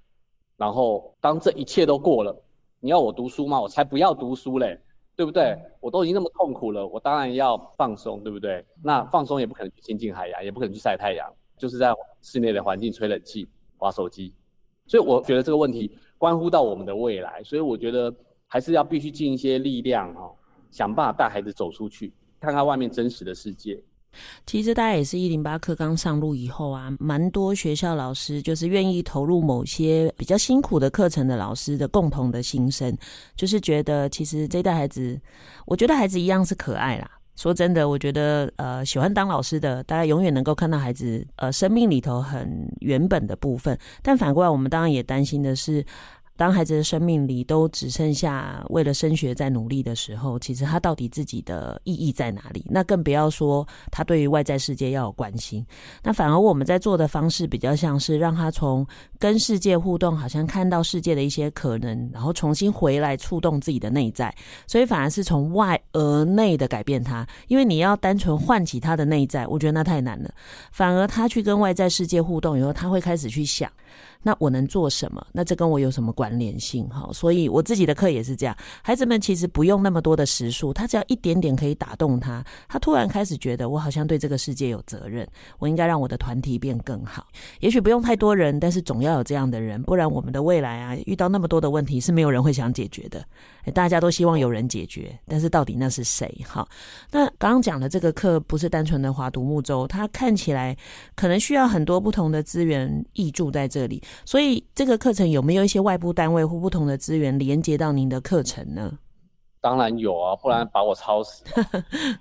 [0.57, 2.35] 然后当这一切都过了。
[2.81, 3.61] 你要我读书吗？
[3.61, 4.81] 我才不要读书嘞，
[5.15, 5.55] 对不对？
[5.81, 8.65] 我都已经那么痛苦了，我当然要放松，对不对？
[8.83, 13.47] 那放松也不可能去亲近海洋，也不可能去晒太阳，就是在室内的环境吹冷气、
[13.81, 14.33] 滑手机。
[14.87, 18.15] 所以我觉得这个问题关乎到我们的未来，所以我觉得
[18.47, 20.35] 还是要必须尽一些力量哦，
[20.71, 23.81] 想办法带孩子走出去，看看外面真实的世界。
[24.45, 32.99] 其实大家也是一零八课刚上路以后啊，蛮多学校老师就是愿意投入某些比较辛苦的课程的老师的共同的心声，
[33.37, 35.21] 就是觉得其实这代孩子，
[35.65, 37.09] 我觉得孩子一样是可爱啦。
[37.37, 43.79] 说真的，我觉得呃，喜欢当老师的，大家永远能够看到孩子呃生命里头很原本的部分。
[44.03, 45.85] 但反过来，我们当然也担心的是。
[46.41, 52.65] 当孩子的生命里都只剩下为了升学在努力的时候，其实他到底自己的意义在哪里？
[52.71, 55.63] 那更不要说他对于外在世界要有关心。
[56.03, 58.87] 那反而我们在做的方式比较像是让他从
[59.19, 64.35] 跟世界互动，好像看到世界的一些可能，然后重新回来触动自己的内在。
[64.67, 70.31] 所以反而是从外而内的改变他，因为你要单纯唤起他的内在，我觉得那太难了。
[70.73, 73.71] 反而他去跟外在世界互动以后，他会开始去想。
[74.23, 75.27] 那我能做什么？
[75.33, 76.89] 那这跟我有什么关联性？
[76.89, 78.57] 哈，所以我自己的课也是这样。
[78.83, 85.27] 孩子们其实不用那么多的时数，他只要一点点可以打动他，他突然开始觉得我好像对这个世界有责任，
[85.59, 87.27] 我应该让我的团体变更好。
[87.61, 93.25] 也许不用太多人，但是总要有这样的人，不然我们的未来啊，遇到那么多的问题是没有人会想解决的。
[93.75, 96.31] 大家都希望有人解决，但是到底那是谁？
[96.47, 96.67] 哈，
[97.11, 100.77] 那刚刚讲的这个课不是单纯的划独木舟，它看起来
[101.15, 103.90] 可能需要很多不同的资源挹注在这里。
[104.27, 108.99] 所以这个课程有没有一些外部单位或不同的资源连接到您的课程呢？
[109.63, 111.45] 当然有啊，不然把我抄死。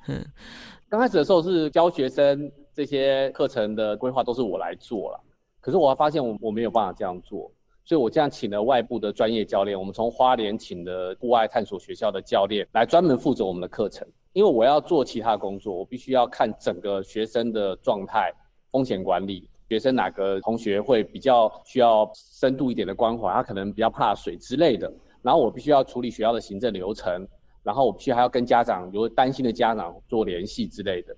[0.90, 5.20] 刚开始的时候是教学生这些课程的规划都是我来做了，
[5.60, 7.52] 可是我还发现我我没有办法这样做，
[7.84, 18.34] 所以我这样请了外部的专业教练，我们从花莲请的户外探索学校的教练来专门负责我们的课程，因为我要做其他工作，我必须要看整个学生的状态、
[18.70, 19.49] 风险管理。
[19.70, 23.32] 学生哪个同学会比较需要深度一点的关怀？
[23.32, 24.92] 他可能比较怕水之类的。
[25.22, 27.28] 然后我必须要处理学校的行政流程，
[27.62, 31.16] 然后我必须还要跟家长，有担心的家长做联系之类的。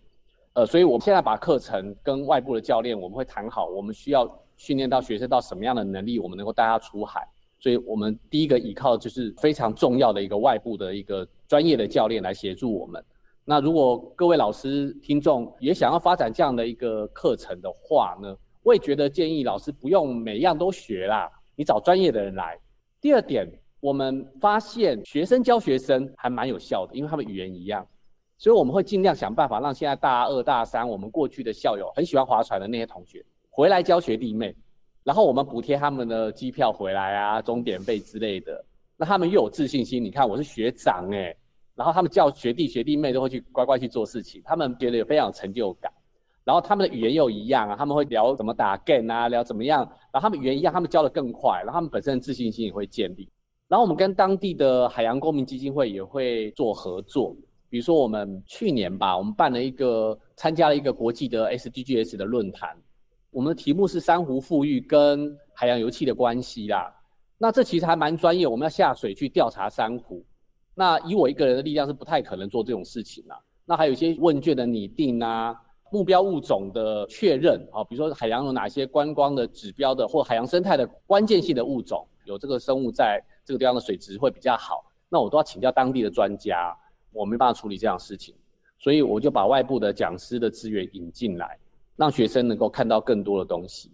[0.53, 7.25] 呃，所以我现在把课程跟外部的教练，我们会谈好，我们需要训练到学生到什么样的能力，我们能够带他出海。
[7.57, 13.01] 所以我们第一个依靠就是非常重要的一个外部的一个专业的教练来协助我们。
[13.43, 22.57] 那如果各位老师、听众也想要发展这样的一个课程的话呢，我也觉得建议老师不用每样都学啦，你找专业的人来。
[23.01, 23.47] 第二点，
[23.79, 27.85] 我们发现学生教学生还蛮有效的，因为他们语言一样，
[28.37, 34.55] 所以我们会尽量想办法让现在大二、大三我们过去的校友很喜欢划船的那些同学回来教学弟妹，
[35.03, 38.63] 然后我们补贴他们的机票回来啊、钟点费之类的。
[38.95, 40.03] 那他们又有自信心。
[40.03, 41.37] 你看我是学长哎、欸，
[41.81, 45.91] 然后他们叫学弟学弟妹都会去乖乖去做事情，他们觉得有非常有成就感。
[46.43, 53.27] 然后他们的语言又一样啊，他们会聊怎么打 game 啊，聊怎么样，然后他们语言一样，他们教得更快，然后他们本身的自信心也会建立。
[53.67, 57.35] 然后我们跟当地的海洋公民基金会也会做合作，
[57.67, 62.77] 比如说我们去年吧，我们办了一个参加了一个国际的 SDGs 的论坛，
[63.31, 66.93] 我们的题目是珊瑚富裕跟海洋油气的关系啦。
[67.37, 70.23] 那这其实还蛮专业，我们要下水去调查珊瑚。
[70.75, 73.39] 那以我一个人的力量是不太可能做这种事情啦。
[73.65, 75.55] 那还有一些问卷的拟定啊。
[75.93, 86.73] 目标物种的确认啊，比如说海洋有哪些观光的指标的，或海洋生态的关键性的物种，有这个生物在这个地方的水质会比较好，那我都要请教当地的专家，
[87.11, 88.33] 我没办法处理这样的事情，
[88.79, 91.59] 所以我就把外部的讲师的资源引进来，
[91.97, 93.91] 让学生能够看到更多的东西。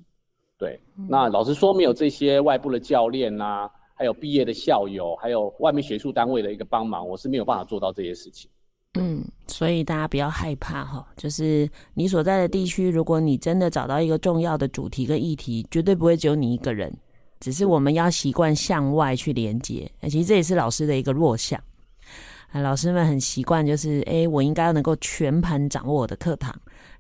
[0.56, 8.50] 对，那老实说，没有这些外部的教练啊，还有毕业的校友，还有外面学术单位的一个帮忙，我是没有办法做到这些事情。
[8.94, 16.96] 嗯，所以大家不要害怕哈，就是你所在的地区，如果你真的找到一个重要的主题跟议题，绝对不会只有你一个人，
[17.40, 19.92] 只是我们要习惯向外去连接。
[20.04, 21.60] 其实这也是老师的一个弱项。
[22.54, 26.56] 老师们很习惯，就是诶，我应该要能够全盘掌握我的课堂，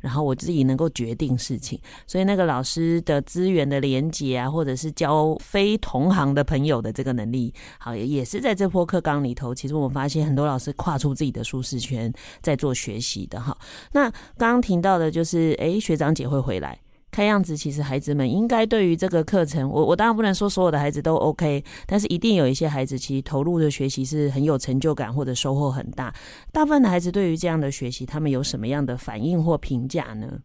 [0.08, 1.78] 然后我自己能够决定事情。
[2.08, 9.54] 所以那个老师的资源的连接啊，或者是交非同行的朋友的这个能力，好，也是在这波课纲里头。
[9.54, 12.10] 其实我发现很多老师跨出自己的舒适圈，
[12.41, 13.58] 在做学习的哈。
[13.91, 16.80] 那刚刚听到的就是，诶，学长姐会回来。
[17.10, 26.13] 看样子，其实孩子们应该对于这个课程，我我当然不能说所有的孩子都 OK，但是一定有一些孩子其实投入的学习是很有成就感或者收获很大。
[26.52, 30.39] 大部分的孩子对于这样的学习，他们有什么样的反应或评价呢？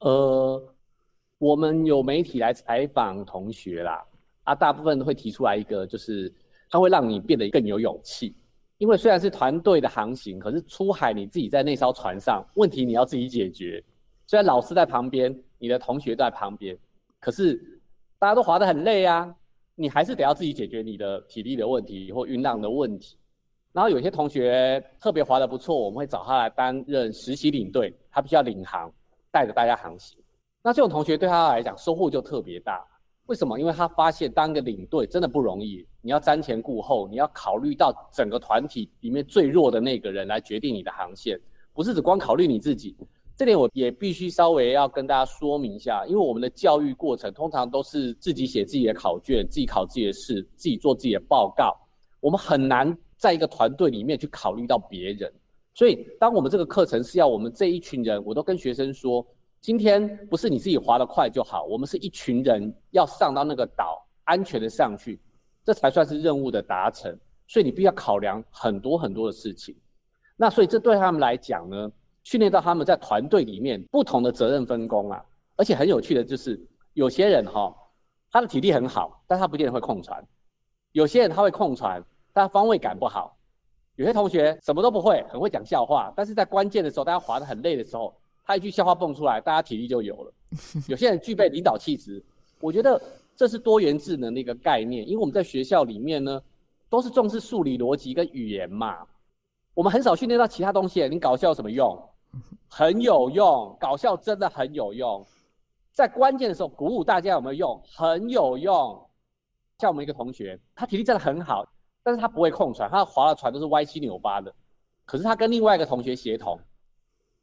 [0.00, 0.62] 呃，
[1.38, 4.04] 我们有媒体来采访同学啦，
[4.44, 6.32] 啊，大部分会提出来一个，就是
[6.70, 8.36] 它会让你变得更有勇气，
[8.78, 13.82] 因为虽然是团队的航行，可是出海你自己在那艘船上，问题你要自己解决。
[14.26, 16.76] 虽然老师在旁边，你的同学在旁边，
[17.20, 17.56] 可是
[18.18, 19.32] 大家都划得很累啊，
[19.76, 23.16] 你还是得要自己解决你的体力的问题或晕浪的问题。
[23.72, 28.92] 然后有些同学特别划得不错，我们会找他来担任实习领队，他必须要领航，
[29.30, 30.18] 带着大家航行。
[30.64, 32.84] 那这种同学对他来讲收获就特别大。
[33.26, 33.60] 为什么？
[33.60, 41.40] 因为他发现当个领队真的不容易，你要瞻前顾后，你要考虑到整个团体里面最弱的那个人来决定你的航线，
[41.72, 42.96] 不是只光考虑你自己。
[43.42, 51.76] 这点我也必须稍微要跟大家说明一下，因为我们的教育过程通常都是自己写自己的考卷，自己考自己的试，自己做自己的报告，
[52.20, 55.28] 我们很难在一个团队里面去考虑到别人。
[55.74, 59.26] 所以，当我们这个课程是要我们这一群人，我都跟学生说，
[59.60, 65.20] 今天不是你自己划得快就好，我们是一群人要上到那个岛，安全的上去，
[65.64, 67.12] 这才算是任务的达成。
[67.48, 69.74] 所以你必须要考量很多很多的事情。
[70.36, 71.90] 那所以这对他们来讲呢，
[72.22, 75.24] 训练到他们在团队里面不同的责任分工啊，
[75.56, 76.60] 而且很有趣的就是，
[76.94, 77.74] 有些人哈，
[78.30, 80.20] 他的体力很好，但他不见得会控船；
[80.92, 83.36] 有些人他会控船，但他方位感不好；
[83.96, 90.32] 有些同学什么都不会，很会讲笑话，但是在关键的时候，大家划得很累的时候，他一句笑话蹦出来，大家体力就有了。
[90.88, 92.22] 有些人具备领导气质，
[92.60, 93.00] 我觉得
[93.34, 96.40] 这是多元智能的一个概念，因为我们在学校里面呢，
[96.88, 98.98] 都是重视数理逻辑跟语言嘛，
[99.74, 101.08] 我们很少训练到其他东西。
[101.08, 101.98] 你搞笑有什么用？
[102.68, 105.24] 很有用，搞笑真的很有用，
[105.92, 107.82] 在关键的时候鼓舞大家有没有用？
[107.86, 109.08] 很有用。
[109.78, 111.66] 像我们一个同学，他体力真的很好，
[112.02, 114.54] 但是他不会控船，他划的船都是歪七扭八的。
[115.04, 116.58] 可是他跟另外一个同学协同，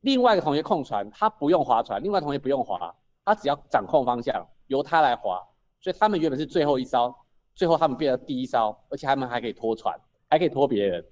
[0.02, 5.46] 另外一个同学控船，他不用划船，另外同学不用划，他只要掌控方向，由他来划。
[5.82, 7.14] 所以他们原本是最后一艘，
[7.54, 9.94] 最后他们变成第一艘，而且他们还可以拖船，
[10.30, 11.06] 还可以拖别人。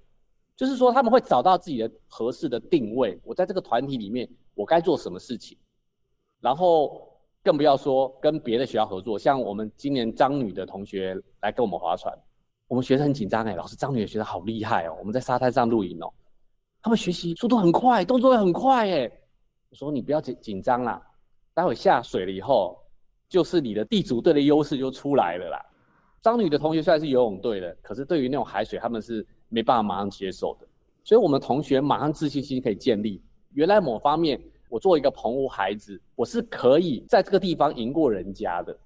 [0.58, 3.16] 就是说，他们会找到自己的合适的定位。
[3.22, 5.56] 我在这个团体里面，我该做什么事情？
[6.40, 7.00] 然后
[7.44, 9.16] 更不要说跟别的学校合作。
[9.16, 12.12] 像我们今年张女的同学来跟我们划船，
[12.66, 14.96] 我们学生很紧张哎，老师张女的学生好厉害哦。
[14.98, 16.12] 我们在沙滩上露营哦，
[16.82, 19.08] 他们学习速度很快，动作也很快哎。
[19.70, 21.00] 我说你不要紧紧张啦，
[21.54, 22.76] 待会下水了以后，
[23.28, 25.64] 就是你的地主队的优势就出来了啦。
[26.20, 29.24] 张女的同学虽然是游泳队的，可是对于那种海水，他们是。
[29.48, 30.66] 没办法马上接受的，
[31.04, 33.22] 所以我们同学马上自信心可以建立。
[33.54, 38.76] 原来某方面，我作为一个澎湖孩子，我是可以在这个地方赢过人家的。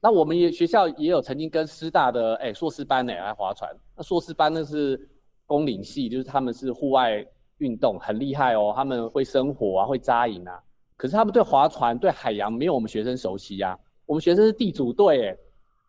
[0.00, 3.74] 那我们也学校也有曾经跟师大的哎硕士班呢来划船。
[3.96, 5.08] 那硕士班那是
[5.46, 7.26] 工领系，就是他们是户外
[7.58, 10.62] 运动很厉害哦，他们会生火啊，会扎营啊。
[10.96, 13.78] 可是他们对划船、对海洋没有我们学生熟悉呀、啊。
[14.04, 15.36] 我们学生是地主队哎，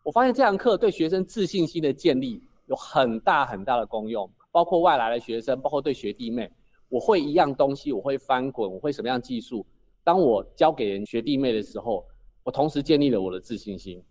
[0.02, 2.42] 我发现这堂课对学生自信心的建立。
[2.66, 6.50] 有很大很大的功用，包括外来的学生，包括对学弟妹，
[6.88, 9.64] 我会一样东西，我会翻滚，我会什么样技术，
[10.04, 12.04] 当我教给人学弟妹的时候，
[12.42, 14.02] 我同时建立了我的自信心。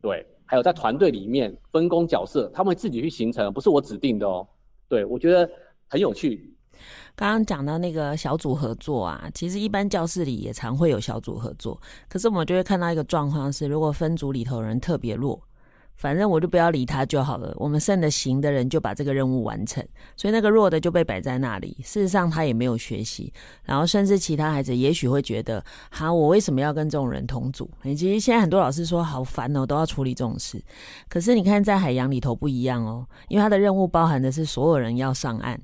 [0.00, 4.46] 对，还有在团队里面分工角色，他们会自己去形成，不是我指定的哦。
[4.88, 5.48] 对，我觉得
[5.88, 6.52] 很有趣。
[7.14, 15.40] 刚刚讲到那个小组合作啊，其实一般教室里也常会有小组合作，可是我们就会看到一个状况是，如果分组里头人特别弱，
[16.02, 19.86] 反正我就不要理他就好了，我们剩的行的人就把这个任务完成，
[20.16, 21.76] 所以那个弱的就被摆在那里。
[21.84, 23.32] 事实上他也没有学习，
[23.62, 27.70] 然后甚至其他孩子也许会觉得，哈，我为什么要跟这种人同组？
[27.84, 30.60] 其实现在很多老师说好烦哦，都要处理这种事。
[31.08, 35.56] 可是你看在海洋里头不一样哦，因为他的任务包含的是所有人要上岸。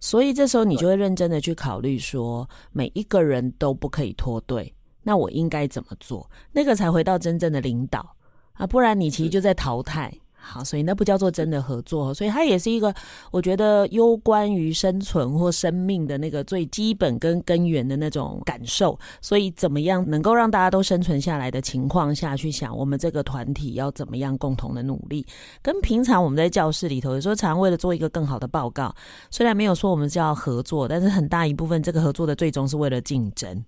[0.00, 6.30] 所以这时候你就会认真的去考虑说，每一个人都不可以脱队，那我应该怎么做？
[6.50, 8.16] 那个才回到真正的领导
[8.54, 10.12] 啊，不然你其实就在淘汰。
[10.44, 12.92] 好，所以那不叫做真的合作，所以它也是一个
[13.30, 18.98] 我觉得攸关于生存或生命的那个最基本跟根源的那种感受。
[19.20, 25.24] 所以怎么样能够让大家都生存下来的情况下去想，我们这个团体要怎么样共同的努力，
[25.62, 28.92] 跟平常我们在教室里头有时候常为了做一个更好的报告，
[29.30, 33.64] 虽然没有说我们叫合作，但是很大一部分这个合作的最终是为了竞争。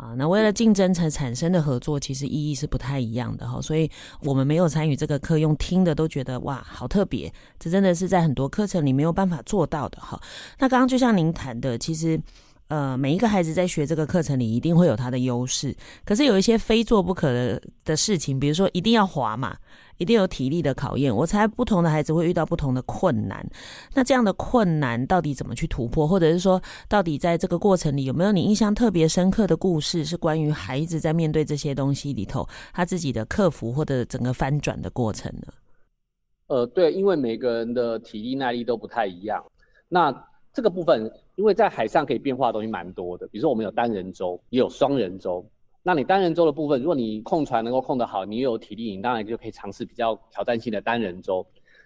[0.00, 3.60] 啊，那为了竞争才产生的合作，其实意义是不太一样的哈。
[3.60, 3.90] 所以
[4.22, 10.18] 我们没有参与这个课，用听的都觉得哇，好特别，这真的是在很多课程里没有办法做到的哈。
[10.58, 12.18] 那刚刚就像您谈的，其实。
[12.70, 19.56] 呃，每一个孩子在学这个课程里一定会有他的优势，可是有一些非做不可的的事情，比如说一定要滑嘛，
[19.98, 21.14] 一定有体力的考验。
[21.14, 23.44] 我猜不同的孩子会遇到不同的困难，
[23.92, 35.52] 那这样的困难到底怎么去突破，或者是说，到底在这个过程里有没有你印象特别深刻的故事，是关于孩子在面对这些东西里头他自己的克服或者整个翻转的过程呢？
[36.46, 39.44] 呃，对，因为每个人的体力耐力都不太一样，
[39.88, 40.14] 那。
[40.52, 41.08] 这个部分，
[41.40, 45.42] 因为在海上可以变化的东西蛮多的，比如说我们有单人舟，也有双人舟。
[45.82, 51.44] 那你单人舟的部分，如果你控船能够控得好，你又有体力，你当然就可以尝试比较挑战性的单人舟。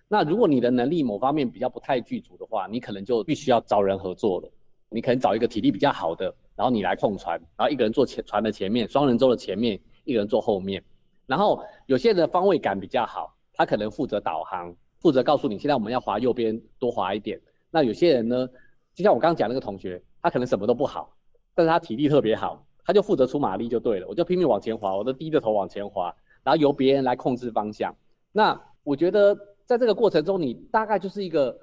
[0.08, 4.50] 那如果你的能力某方面比较不太具足的话，你可能就必须要找人合作了。
[4.88, 10.82] 你可能找一个体力比较好的，然后你来控船，然后一个人坐前船的前面，双人舟的前面，一个人坐后面。
[11.28, 17.40] 然后有些人的方位感比较好，他可能负责导航，负责告诉你现在我们要划右边，多划一点。
[17.70, 18.48] 那有些人呢，
[18.94, 21.14] 就像我刚刚讲那个同学，他可能什么都不好，
[21.54, 24.06] 但是他体力特别好，他就负责出马力就对了。
[24.06, 27.94] 我就拼命往前划，我都低着头往前划，然后由别人来控制方向。
[28.30, 31.58] 那我觉得在这个过程中，你大概就是一个，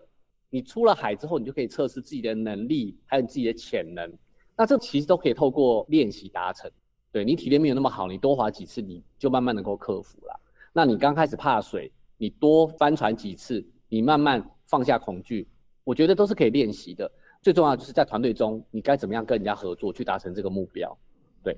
[0.49, 4.11] 你出了海之后，你就可以测试自己的能力，还有你自己的潜能。
[4.57, 6.69] 那这其实都可以透过练习达成。
[7.11, 10.39] 对，你体力没有那么好，你多划几次，你就慢慢能够克服了。
[10.73, 15.47] 那你刚开始怕水，你多翻船几次，你慢慢放下恐惧。
[15.91, 17.11] 我觉得都是可以练习的，
[17.41, 20.97] 最重要就是在团队中，你该怎么样跟人家合作去达成这个目标，
[21.43, 21.53] 对。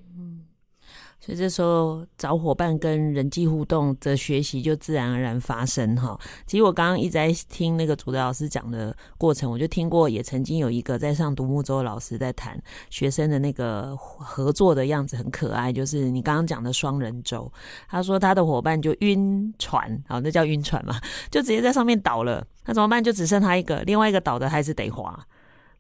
[1.24, 6.20] 所以这时候找伙伴跟人际互动的学习就自然而然发生哈。
[6.46, 17.50] 其实我刚刚一直在听那个主的老师讲的过程，我就听过，也曾经有一个在上独木舟的老师在谈学生的那个合作的样子很可爱，就是你刚刚讲的双人舟。
[17.88, 21.00] 他说他的伙伴就晕船，好，那叫晕船嘛，
[21.32, 23.02] 就直接在上面倒了，那怎么办？
[23.02, 25.26] 就只剩他一个，另外一个倒的还是得划。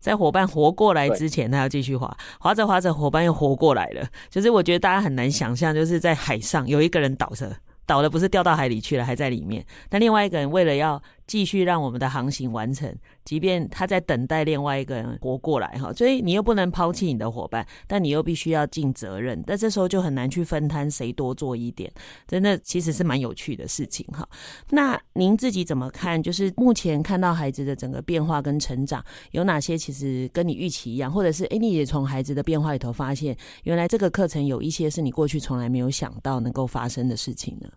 [0.03, 4.05] 在伙伴活过来之前，他要继续划，划着划着，伙伴又活过来了。
[4.29, 9.65] 就是我觉得大家很难想象，就是在海上有一个人倒着，倒的不是掉到海里去了，还在里面。
[9.87, 12.93] 但另外一个人为了要继续让我们的航行完成，
[13.23, 19.41] 即便他在等待另外一个人活过来哈，所以你又不能抛弃你的伙伴，但你又必须要尽责任。
[19.47, 21.91] 那这时候就很难去分摊谁多做一点，
[22.27, 24.27] 真的其实是蛮有趣的事情哈。
[24.69, 26.21] 那您自己怎么看？
[26.21, 37.69] 就是目前看到孩子的整个变化跟成长，有哪些其实跟你预期一样，或者是诶，你也从孩子的变化里头发现，原来这个课程有一些是你过去从来没有想到能够发生的事情呢？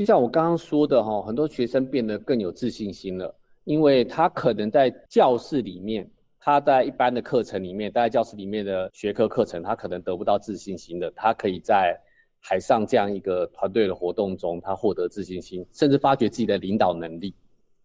[0.00, 3.34] 就像我刚刚说的哈，很多学生变得更有自信心了，
[3.64, 11.10] 因为他可能在教室里面，他在一般的课程里面，待在教室里面的学科课程，他可能得不到自信心的。
[11.10, 12.00] 他可以在
[12.38, 17.34] 海上这样一个团队的活动中，他获得自信心，甚至发掘自己的领导能力。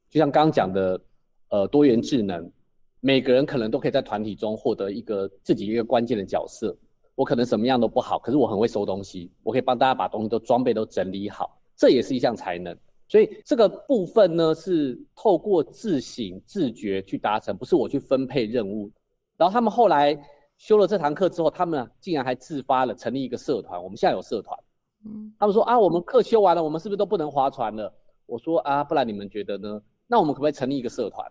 [0.09, 0.97] 就像刚刚讲的，
[1.49, 2.49] 呃，多元智能，
[3.01, 6.73] 每个人可能都可以在团体中获得一个自己一个关键的角色。
[7.13, 11.59] 我可能什么样都不好，可是我很会收东西，我可以帮大家把东西都装备都整理好。
[11.75, 18.91] 这也是一项才能，所以这个部分呢，是透过自省自觉去达成，不是我去分配任务。
[19.37, 20.17] 然后他们后来
[20.57, 23.81] 修了这堂课之后，他们竟然还自发了成立一个社团。
[23.81, 24.57] 我们现在有社团，
[25.05, 27.93] 嗯，他们说啊，我们课修完了，我们是不是都不能划船了？
[28.25, 29.81] 我说啊，不然你们觉得呢？
[30.07, 31.29] 那我们可不可以成立一个社团？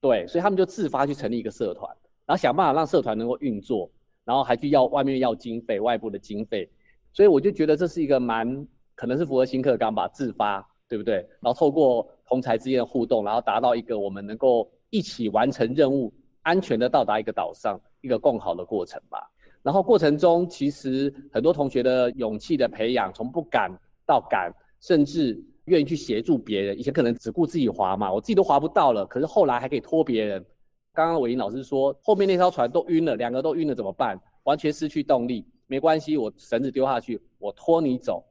[0.00, 1.90] 对，所以他们就自发去成立一个社团，
[2.24, 3.90] 然后想办法让社团能够运作，
[4.24, 6.70] 然后还去要外面要经费，外部的经费。
[7.12, 8.66] 所以我就觉得这是一个蛮
[9.00, 11.26] 可能是符合新课纲吧，自发，对不对？
[11.40, 19.26] 然后透过同侪之间的互动，然后达到一个我们能够一起完成任务，安全的到达一个岛上，一个更好的过程吧。
[19.62, 23.74] 然后过程中，其实很多同学的勇气的培养，从不敢
[24.04, 26.78] 到敢，甚至愿意去协助别人。
[26.78, 30.44] 以前可能只顾自己划嘛，我自己都划不到了，可是后来还可以拖别人。
[30.92, 34.20] 刚刚伟莹老师说，后面那艘船都晕了，两个都晕了怎么办？
[34.42, 38.22] 完全失去动力，没关系，我绳子丢下去，我拖你走。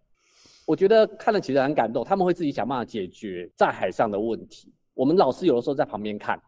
[0.70, 4.72] 我觉得看了其实很感动，他们会自己想办法解决在海上的问题。
[4.94, 6.40] 我们老师有的时候在旁边看，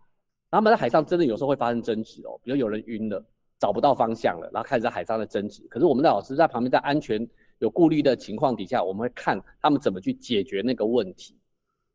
[0.52, 3.26] 他们在海上真的有时候会发生争执哦，比如有人晕了。
[3.58, 5.62] 找不到方向了，然后开始在海上的争执。
[5.70, 7.28] 可是我们的老师在旁边，在安全
[7.60, 11.38] 有顾虑的情况底下，我们会看他们怎么去解决那个问题。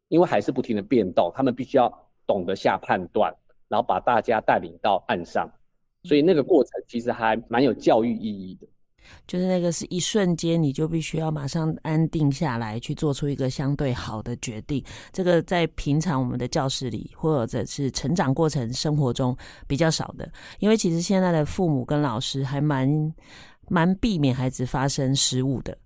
[0.08, 1.92] 因为海是不停的变动，他们必须要
[2.24, 3.34] 懂得下判断，
[3.66, 5.48] 然后把大家带领到岸上。
[6.04, 8.66] 所以那个过程其实还蛮有教育意义的。
[9.26, 14.82] 就是那个是一瞬间，你就必须要马上安定下来，去做出一个相对好的决定。
[15.12, 19.36] 这个在平常我们的教室里，或者是成长过程生活中
[19.66, 20.30] 比较少的。
[20.58, 23.14] 因为其实现在的父母跟老师还蛮
[23.68, 25.76] 蛮避免孩子发生失误的。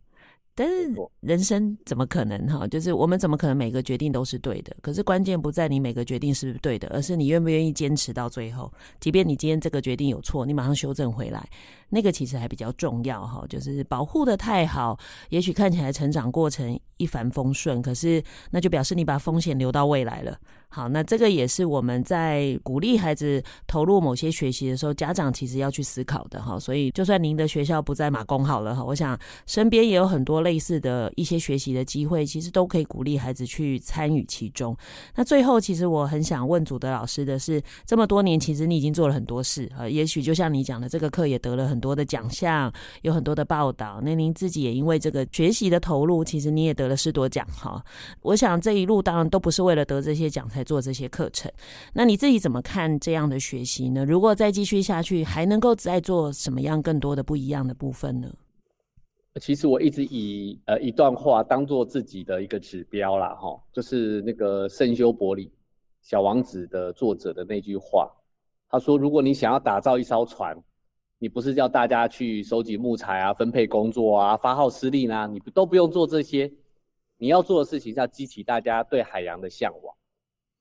[0.61, 2.69] 但是人生怎么可能哈？
[2.69, 4.77] 就是我们怎么可能每个决定都是对的？
[4.83, 8.71] 可是关键不在你每个决定是不是对的，而是你愿不愿意坚持到最后。
[9.01, 11.49] 即便你今天这个决定有错，你马上修正回来。
[11.89, 14.99] 那个其实还比较重要哈，就是保护的太好，
[15.31, 20.39] 也许看起来成长过程一帆风顺，可是那就表示你把风险留到未来了。
[20.73, 26.59] 好，那这个也是我们在鼓励孩子投入某些学习的时候，家长其实要去思考的哈。
[26.61, 34.77] 所以，就算您的学校不在马公好了哈，我想身边也有很多类似的一些学习的机会，其实都可以鼓励孩子去参与其中。
[35.17, 44.01] 那最后，其实我很想问祖德老师的是，这么多年，其实你已经做了很多事啊，也许就像你讲的，这个课也得了很多的奖项，有很多的报道。
[44.05, 47.85] 那您自己也因为这个学习的投入，其实你也得了士铎奖哈。
[48.23, 51.51] 我想这一路当然都不是为了得这些奖才做这些课程。
[51.93, 54.05] 那你自己怎么看这样的学习呢？
[54.05, 58.33] 如果再继续下去，还能够再做什么样更多的不一样的部分呢？
[59.41, 65.47] 其实我一直以呃一段话当做自己的一个指标啦，哈，就是那个圣修伯里
[66.03, 68.11] 《小王子》的作者的那句话，
[68.69, 70.57] 他说：“如果你想要打造一艘船。”
[71.23, 76.51] 你不是叫大家去收集木材啊、分配工作啊、发号施令啊，你都不用做这些。
[77.19, 79.95] 你要做的事情是要激起大家对海洋的向往。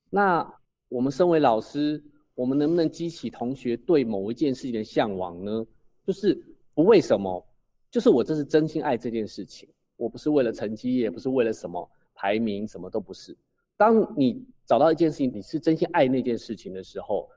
[0.09, 0.45] 那
[0.87, 2.03] 我们身为老师，
[2.35, 5.65] 我们能不能激起同学对某一件事情的向往呢？
[6.05, 6.35] 就是
[6.73, 7.45] 不为什么，
[7.91, 13.37] 就是我这是真心爱这件事情，我不是为了成绩，也不是为了什么排名，什么都不是。
[13.77, 17.29] 当你找到一件事情，你是真心爱那件事情的时候，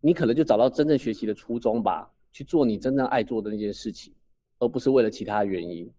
[0.00, 2.10] 你可能就找到真正学习的初衷吧。
[2.30, 4.12] 去做你真正爱做的那件事情，
[4.58, 5.90] 而不是为了其他原因。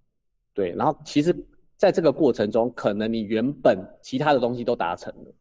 [0.54, 1.36] 对，然后其实
[1.76, 5.34] 在这个过程中，可能你原本其他的东西都达成了。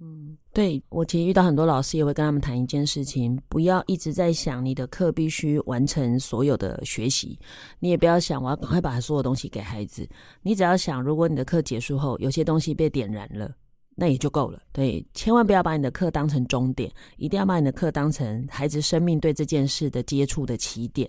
[0.00, 7.38] 嗯，对，我其实遇到很多老师也会跟他们谈一件事情：不要一直在想你的课必须完成所有的学习，
[7.78, 10.08] 你也不要想我要赶快把所有东西给孩子。
[10.42, 13.54] 你只要想，如果你的课结束后有些东西被点燃了。
[13.96, 21.08] 那也就够了，对，千万不要把你的课当成终点，一定要把你的课当成孩子生命对这件事的接触的起点。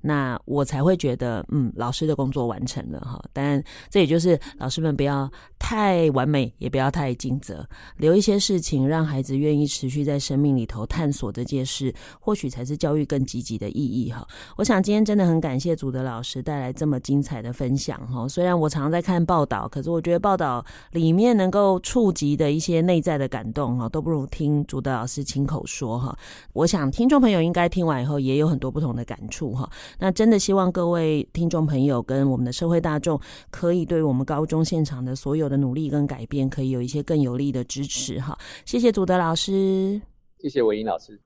[0.00, 3.22] 那我才会觉得，嗯，老师的工作完成了哈。
[3.32, 7.66] 但这也就是老师们不要太完美，也不要太尽责，
[7.96, 14.26] 留一些事情让孩子愿意持续在生命里头探索这件事，或许才是教育更积极的意义哈。
[14.56, 18.26] 我想今天真的很感谢祖德老师带来这么精彩的分享哈。
[18.26, 26.16] 虽然我常常在看报道，可是我觉得报道里面能够触及的一些内在的感动哈，都不如听祖德老师亲口说哈。
[26.52, 29.52] 我想听众朋友应该听完以后也有很多不同的感触
[29.98, 38.38] 那真的希望各位听众朋友跟我们的社会大众，可以对我们高中现场的所有的努力跟改变，可以有一些更有力的支持哈。
[38.64, 40.00] 谢谢祖德老师，
[40.38, 41.20] 谢谢伟英老师。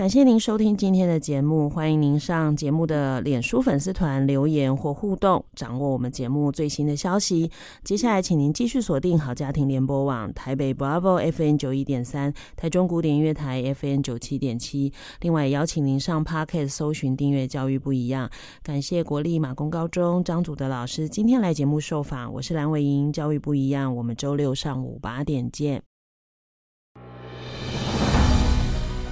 [0.00, 7.50] 感谢您收听今天的节目，欢迎您上节目的脸书粉丝团留言或互动，掌握我们节目最新的消息。
[7.84, 14.90] 接下来，请您继续锁定好家庭联播网台北 Bravo FM 九一点三，台中古典音乐台 FM 九七点七。
[15.20, 18.30] 另外，邀请您上 Podcast 搜寻订阅教育不一样。
[18.62, 25.89] 感谢国立马公高中张祖德老师今天来节目受访，我是蓝伟莹，教育不一样，我们周六上午八点见。